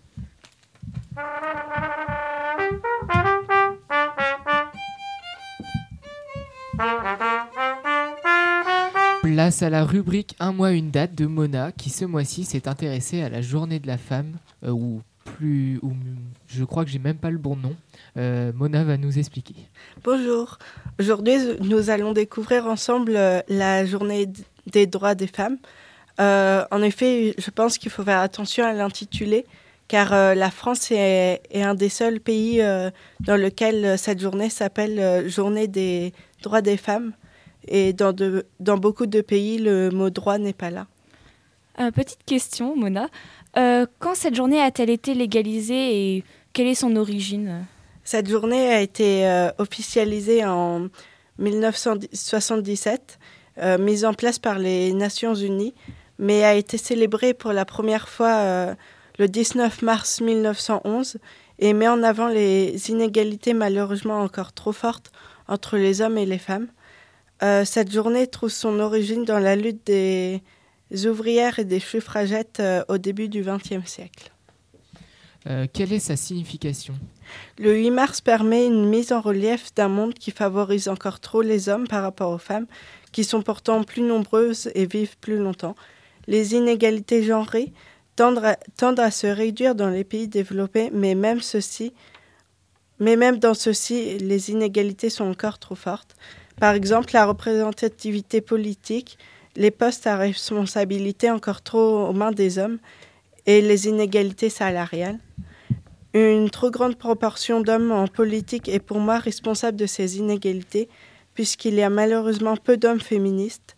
[9.23, 13.23] Place à la rubrique Un mois, une date de Mona qui ce mois-ci s'est intéressée
[13.23, 14.33] à la journée de la femme,
[14.65, 15.79] euh, ou plus.
[15.83, 15.93] Ou,
[16.49, 17.75] je crois que j'ai même pas le bon nom.
[18.17, 19.55] Euh, Mona va nous expliquer.
[20.05, 20.59] Bonjour.
[20.99, 24.27] Aujourd'hui, nous allons découvrir ensemble euh, la journée
[24.73, 25.59] des droits des femmes.
[26.21, 29.47] Euh, en effet, je pense qu'il faut faire attention à l'intitulé,
[29.89, 34.51] car euh, la France est, est un des seuls pays euh, dans lequel cette journée
[34.51, 37.13] s'appelle Journée des droits des femmes.
[37.69, 40.87] Et dans, de- dans beaucoup de pays, le mot droit n'est pas là.
[41.95, 43.09] Petite question, Mona.
[43.55, 47.65] Quand cette journée a-t-elle été légalisée et quelle est son origine?
[48.05, 49.25] Cette journée a été
[49.59, 50.89] officialisée en
[51.39, 53.19] 1977,
[53.59, 55.75] euh, mise en place par les Nations Unies,
[56.19, 58.75] mais a été célébrée pour la première fois euh,
[59.19, 61.19] le 19 mars 1911
[61.59, 65.12] et met en avant les inégalités malheureusement encore trop fortes
[65.49, 66.69] entre les hommes et les femmes.
[67.43, 70.41] Euh, cette journée trouve son origine dans la lutte des
[71.07, 74.33] ouvrières et des suffragettes au début du XXe siècle.
[75.49, 76.95] Euh, quelle est sa signification?
[77.59, 81.69] Le 8 mars permet une mise en relief d'un monde qui favorise encore trop les
[81.69, 82.67] hommes par rapport aux femmes,
[83.12, 85.77] qui sont pourtant plus nombreuses et vivent plus longtemps.
[86.27, 87.72] Les inégalités genrées
[88.16, 91.38] tendent à, se réduire dans les pays développés, mais même
[93.38, 96.16] dans ceux-ci, les inégalités sont encore trop fortes.
[96.61, 99.18] Par exemple, la représentativité politique,
[99.57, 102.79] les postes à responsabilité encore trop aux mains des hommes
[103.46, 105.18] et les inégalités salariales.
[106.14, 110.88] Une trop grande proportion d'hommes en politique est pour moi responsable de ces inégalités,
[111.35, 113.77] puisqu'il y a malheureusement peu d'hommes féministes.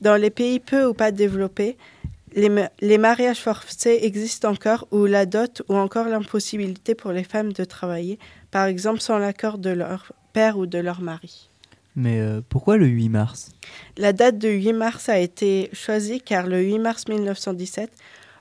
[0.00, 1.76] Dans les pays peu ou pas développés,
[2.34, 7.24] les, ma- les mariages forcés existent encore, ou la dot, ou encore l'impossibilité pour les
[7.24, 8.18] femmes de travailler,
[8.50, 11.48] par exemple sans l'accord de leur père ou de leur mari.
[11.96, 13.50] Mais euh, pourquoi le 8 mars?
[13.96, 17.90] La date de 8 mars a été choisie car le 8 mars 1917,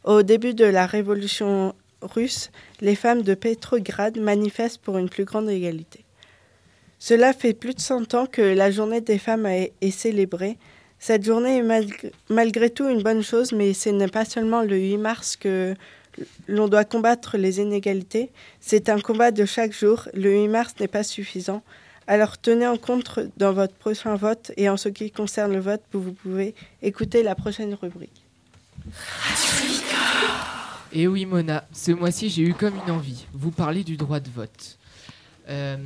[0.03, 5.49] au début de la révolution russe, les femmes de Petrograd manifestent pour une plus grande
[5.49, 6.05] égalité.
[6.99, 10.57] Cela fait plus de 100 ans que la journée des femmes est célébrée.
[10.99, 14.75] Cette journée est malg- malgré tout une bonne chose, mais ce n'est pas seulement le
[14.77, 15.75] 8 mars que
[16.49, 18.29] l'on doit combattre les inégalités.
[18.59, 20.09] C'est un combat de chaque jour.
[20.13, 21.61] Le 8 mars n'est pas suffisant.
[22.05, 25.81] Alors tenez en compte dans votre prochain vote et en ce qui concerne le vote,
[25.93, 28.25] vous pouvez écouter la prochaine rubrique.
[30.91, 33.25] Et oui, Mona, ce mois-ci, j'ai eu comme une envie.
[33.33, 34.77] Vous parler du droit de vote.
[35.47, 35.77] Euh,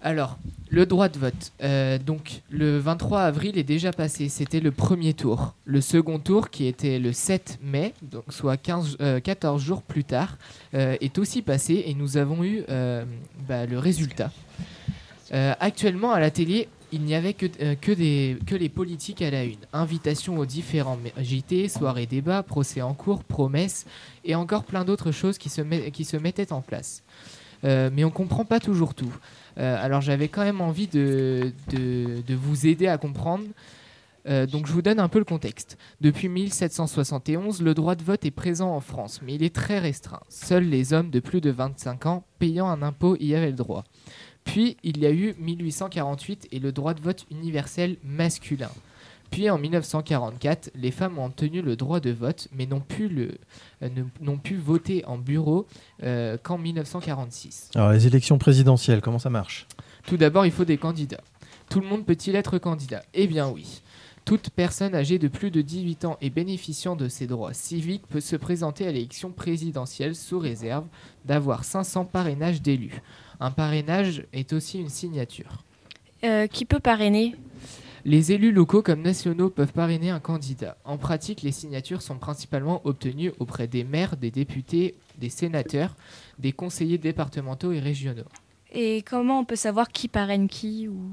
[0.00, 0.38] alors,
[0.70, 1.52] le droit de vote.
[1.62, 4.28] Euh, donc, le 23 avril est déjà passé.
[4.28, 5.54] C'était le premier tour.
[5.64, 10.04] Le second tour, qui était le 7 mai, donc soit 15, euh, 14 jours plus
[10.04, 10.38] tard,
[10.74, 12.64] euh, est aussi passé et nous avons eu
[13.48, 14.30] bah, le résultat.
[15.30, 19.58] Actuellement, à la télé, il n'y avait que, les politiques à la une.
[19.72, 23.84] Invitation aux différents JT, soirées débats, procès en cours, promesses
[24.24, 27.02] et encore plein d'autres choses qui se, mettaient en place.
[27.62, 29.12] Mais on comprend pas toujours tout.
[29.58, 31.52] Euh, alors j'avais quand même envie de,
[32.30, 33.44] vous aider à comprendre
[34.28, 35.78] Euh, donc je vous donne un peu le contexte.
[36.02, 40.20] Depuis 1771, le droit de vote est présent en France, mais il est très restreint.
[40.28, 43.84] Seuls les hommes de plus de 25 ans payant un impôt y avaient le droit.
[44.44, 48.70] Puis il y a eu 1848 et le droit de vote universel masculin.
[49.30, 53.32] Puis en 1944, les femmes ont obtenu le droit de vote, mais n'ont pu, le,
[53.82, 55.66] euh, ne- n'ont pu voter en bureau
[56.02, 57.70] euh, qu'en 1946.
[57.74, 59.66] Alors, les élections présidentielles, comment ça marche?
[60.06, 61.20] Tout d'abord, il faut des candidats.
[61.70, 63.02] Tout le monde peut-il être candidat?
[63.14, 63.82] Eh bien oui.
[64.24, 68.20] Toute personne âgée de plus de 18 ans et bénéficiant de ses droits civiques peut
[68.20, 70.84] se présenter à l'élection présidentielle sous réserve
[71.24, 73.00] d'avoir 500 parrainages d'élus.
[73.40, 75.64] Un parrainage est aussi une signature.
[76.24, 77.36] Euh, qui peut parrainer?
[78.08, 80.78] Les élus locaux comme nationaux peuvent parrainer un candidat.
[80.86, 85.94] En pratique, les signatures sont principalement obtenues auprès des maires, des députés, des sénateurs,
[86.38, 88.24] des conseillers départementaux et régionaux.
[88.72, 91.12] Et comment on peut savoir qui parraine qui ou...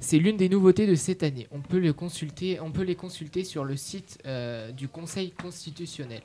[0.00, 1.46] C'est l'une des nouveautés de cette année.
[1.52, 6.22] On peut, le consulter, on peut les consulter sur le site euh, du Conseil constitutionnel.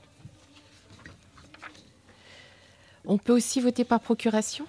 [3.06, 4.66] On peut aussi voter par procuration?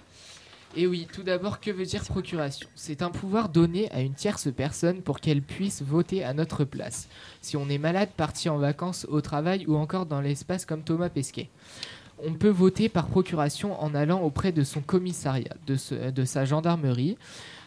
[0.75, 2.69] Et oui, tout d'abord, que veut dire procuration?
[2.75, 7.09] C'est un pouvoir donné à une tierce personne pour qu'elle puisse voter à notre place.
[7.41, 11.09] Si on est malade, parti en vacances, au travail ou encore dans l'espace comme Thomas
[11.09, 11.49] Pesquet.
[12.23, 17.17] On peut voter par procuration en allant auprès de son commissariat, de, sa gendarmerie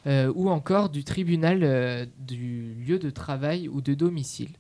[0.07, 4.51] euh, ou encore du tribunal euh, du lieu de travail ou de domicile.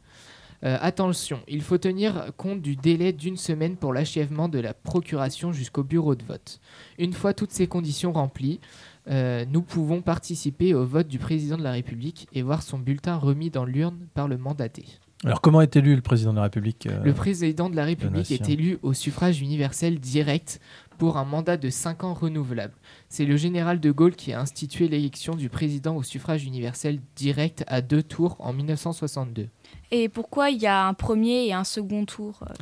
[0.64, 5.52] Euh, attention, il faut tenir compte du délai d'une semaine pour l'achèvement de la procuration
[5.52, 6.60] jusqu'au bureau de vote.
[6.98, 8.60] Une fois toutes ces conditions remplies,
[9.08, 13.16] euh, nous pouvons participer au vote du président de la République et voir son bulletin
[13.16, 14.84] remis dans l'urne par le mandaté.
[15.24, 18.32] Alors, comment est élu le président de la République euh, Le président de la République
[18.32, 20.60] est élu au suffrage universel direct
[20.98, 22.74] pour un mandat de 5 ans renouvelable.
[23.08, 27.64] C'est le général de Gaulle qui a institué l'élection du président au suffrage universel direct
[27.68, 29.48] à deux tours en 1962.
[29.94, 32.54] Et pourquoi il y a un premier et un second tour euh.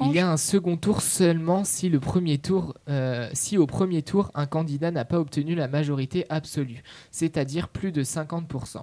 [0.00, 4.00] Il y a un second tour seulement si, le premier tour, euh, si au premier
[4.00, 8.78] tour un candidat n'a pas obtenu la majorité absolue, c'est-à-dire plus de 50%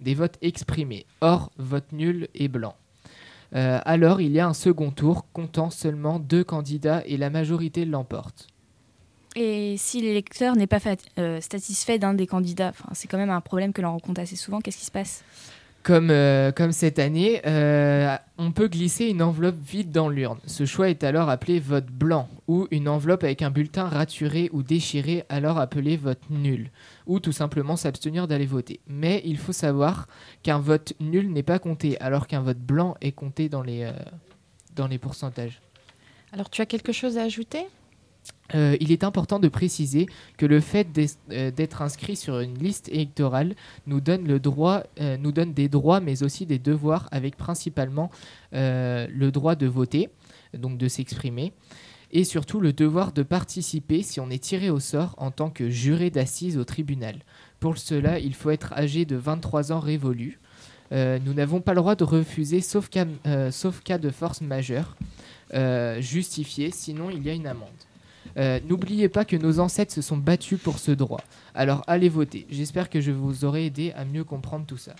[0.00, 2.74] des votes exprimés, hors vote nul et blanc.
[3.54, 7.84] Euh, alors il y a un second tour comptant seulement deux candidats et la majorité
[7.84, 8.48] l'emporte.
[9.36, 10.80] Et si l'électeur n'est pas
[11.18, 14.62] euh, satisfait d'un des candidats, c'est quand même un problème que l'on rencontre assez souvent,
[14.62, 15.22] qu'est-ce qui se passe?
[15.86, 20.40] Comme, euh, comme cette année, euh, on peut glisser une enveloppe vide dans l'urne.
[20.44, 24.64] Ce choix est alors appelé vote blanc, ou une enveloppe avec un bulletin raturé ou
[24.64, 26.72] déchiré, alors appelé vote nul,
[27.06, 28.80] ou tout simplement s'abstenir d'aller voter.
[28.88, 30.08] Mais il faut savoir
[30.42, 33.92] qu'un vote nul n'est pas compté, alors qu'un vote blanc est compté dans les, euh,
[34.74, 35.62] dans les pourcentages.
[36.32, 37.64] Alors, tu as quelque chose à ajouter?
[38.54, 40.06] Euh, il est important de préciser
[40.36, 40.86] que le fait
[41.32, 43.54] euh, d'être inscrit sur une liste électorale
[43.86, 48.10] nous donne, le droit, euh, nous donne des droits mais aussi des devoirs avec principalement
[48.52, 50.08] le droit de voter,
[50.54, 51.52] donc de s'exprimer,
[52.10, 55.68] et surtout le devoir de participer si on est tiré au sort en tant que
[55.68, 57.16] juré d'assises au tribunal.
[57.60, 60.38] Pour cela, il faut être âgé de 23 ans révolus.
[60.90, 63.06] Nous n'avons pas le droit de refuser sauf cas,
[63.50, 64.96] sauf cas de force majeure
[66.00, 67.85] justifiée, sinon il y a une amende.
[68.36, 71.22] Euh, N'oubliez pas que nos ancêtres se sont battus pour ce droit.
[71.54, 72.46] Alors allez voter.
[72.50, 74.94] J'espère que je vous aurai aidé à mieux comprendre tout ça.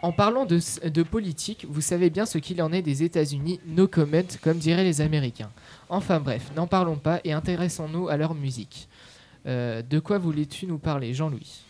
[0.00, 0.58] En parlant de,
[0.88, 4.82] de politique, vous savez bien ce qu'il en est des États-Unis, no comment, comme diraient
[4.82, 5.50] les Américains.
[5.88, 8.88] Enfin bref, n'en parlons pas et intéressons-nous à leur musique.
[9.46, 11.60] Euh, de quoi voulais-tu nous parler, Jean-Louis?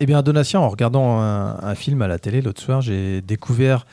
[0.00, 3.86] Eh bien, Donatien, en regardant un film à la télé l'autre soir, j'ai découvert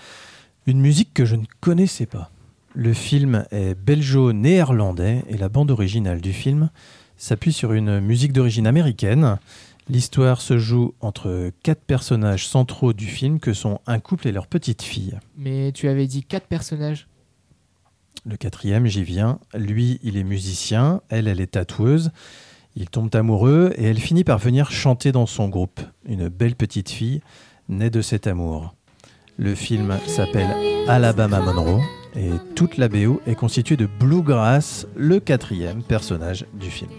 [0.66, 2.30] une musique que je ne connaissais pas.
[2.76, 6.72] Le film est belgeo-néerlandais et la bande originale du film
[7.18, 9.38] s'appuie sur une musique d'origine américaine.
[9.90, 14.48] L'histoire se joue entre quatre personnages centraux du film que sont un couple et leur
[14.48, 15.20] petite fille.
[15.38, 17.08] Mais tu avais dit quatre personnages?
[18.26, 19.38] Le quatrième, j'y viens.
[19.54, 22.12] Lui, il est musicien, elle, elle est tatoueuse.
[22.76, 25.82] Ils tombent amoureux et elle finit par venir chanter dans son groupe.
[26.08, 27.22] Une belle petite fille
[27.70, 28.74] née de cet amour.
[29.38, 30.50] Le film s'appelle
[30.88, 31.82] Alabama Monroe
[32.16, 36.92] et toute la BO est constituée de Bluegrass, le quatrième personnage du film.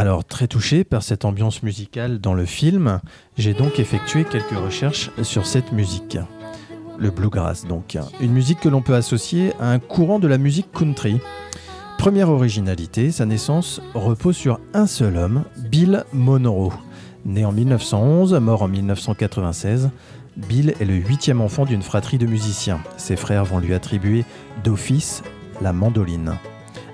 [0.00, 3.00] Alors, très touché par cette ambiance musicale dans le film,
[3.36, 6.16] j'ai donc effectué quelques recherches sur cette musique.
[6.98, 7.98] Le bluegrass, donc.
[8.18, 11.20] Une musique que l'on peut associer à un courant de la musique country.
[12.00, 16.72] Première originalité, sa naissance repose sur un seul homme, Bill Monroe.
[17.26, 19.90] Né en 1911, mort en 1996,
[20.38, 22.80] Bill est le huitième enfant d'une fratrie de musiciens.
[22.96, 24.24] Ses frères vont lui attribuer
[24.64, 25.22] d'office
[25.60, 26.38] la mandoline.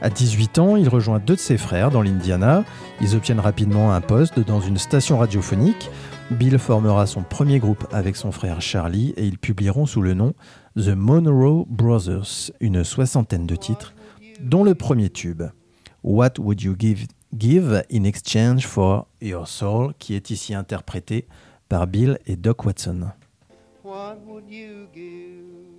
[0.02, 2.64] À 18 ans, il rejoint deux de ses frères dans l'Indiana.
[3.00, 5.88] Ils obtiennent rapidement un poste dans une station radiophonique.
[6.32, 10.34] Bill formera son premier groupe avec son frère Charlie et ils publieront sous le nom
[10.76, 13.94] The Monroe Brothers une soixantaine de titres,
[14.40, 15.44] dont le premier tube,
[16.02, 21.26] What Would You Give, give in Exchange for Your Soul, qui est ici interprété
[21.68, 23.10] par Bill et Doc Watson.
[23.82, 25.76] What would you give?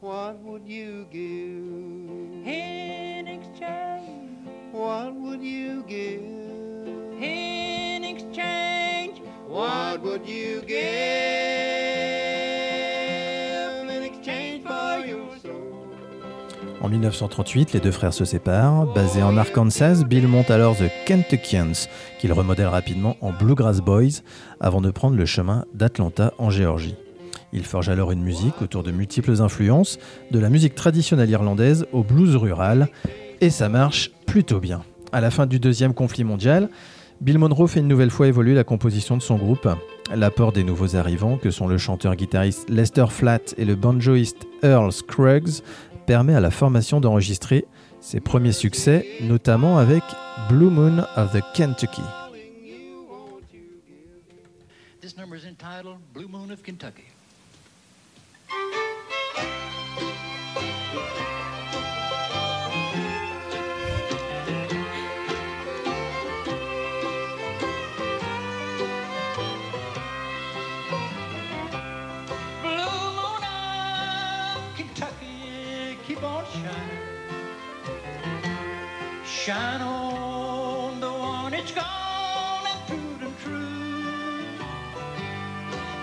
[0.00, 2.46] What would you give?
[2.46, 4.30] In exchange?
[4.72, 6.22] What would you give?
[7.20, 9.20] In exchange?
[9.48, 10.76] What would you give?
[13.90, 15.35] In exchange for your soul?
[16.86, 18.86] En 1938, les deux frères se séparent.
[18.94, 21.88] Basé en Arkansas, Bill monte alors The Kentuckians,
[22.20, 24.22] qu'il remodèle rapidement en Bluegrass Boys,
[24.60, 26.94] avant de prendre le chemin d'Atlanta en Géorgie.
[27.52, 29.98] Il forge alors une musique autour de multiples influences,
[30.30, 32.86] de la musique traditionnelle irlandaise au blues rural,
[33.40, 34.84] et ça marche plutôt bien.
[35.10, 36.70] À la fin du deuxième conflit mondial,
[37.20, 39.68] Bill Monroe fait une nouvelle fois évoluer la composition de son groupe.
[40.14, 45.62] L'apport des nouveaux arrivants, que sont le chanteur-guitariste Lester Flatt et le banjoiste Earl Scruggs,
[46.06, 47.64] permet à la formation d'enregistrer
[48.00, 50.02] ses premiers succès, notamment avec
[50.48, 52.02] Blue Moon of the Kentucky.
[79.46, 83.52] Shine on the one it's gone and proved and true.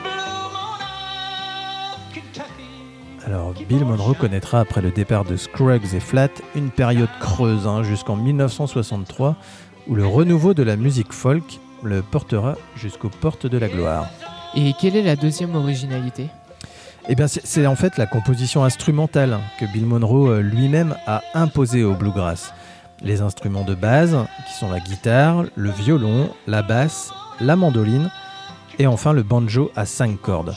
[0.01, 3.25] Blue moon of Kentucky.
[3.25, 7.83] Alors, Bill Monroe connaîtra après le départ de Scruggs et Flatt une période creuse hein,
[7.83, 9.35] jusqu'en 1963
[9.89, 14.07] où le renouveau de la musique folk le portera jusqu'aux portes de la gloire.
[14.55, 16.29] Et quelle est la deuxième originalité?
[17.09, 21.21] Eh bien, c'est c'est en fait la composition instrumentale que Bill Monroe euh, lui-même a
[21.33, 22.53] imposée au bluegrass.
[23.04, 28.10] Les instruments de base, qui sont la guitare, le violon, la basse, la mandoline
[28.80, 30.56] et enfin le banjo à cinq cordes.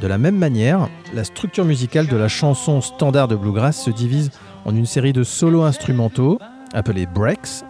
[0.00, 4.30] De la même manière, la structure musicale de la chanson standard de bluegrass se divise
[4.64, 6.38] en une série de solos instrumentaux
[6.72, 7.64] appelés breaks,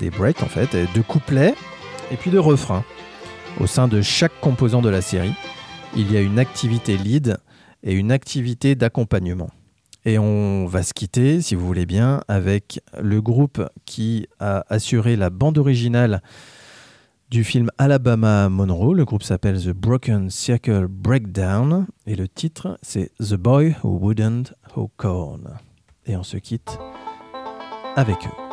[0.00, 1.54] des breaks en fait, de couplets
[2.10, 2.84] et puis de refrains.
[3.58, 5.34] Au sein de chaque composant de la série,
[5.96, 7.38] il y a une activité lead
[7.82, 9.50] et une activité d'accompagnement.
[10.04, 15.16] Et on va se quitter, si vous voulez bien, avec le groupe qui a assuré
[15.16, 16.22] la bande originale
[17.30, 18.94] du film Alabama Monroe.
[18.94, 24.54] Le groupe s'appelle The Broken Circle Breakdown et le titre c'est The Boy Who Wouldn't
[24.74, 25.58] Hoe Corn.
[26.06, 26.78] Et on se quitte
[27.94, 28.50] avec eux.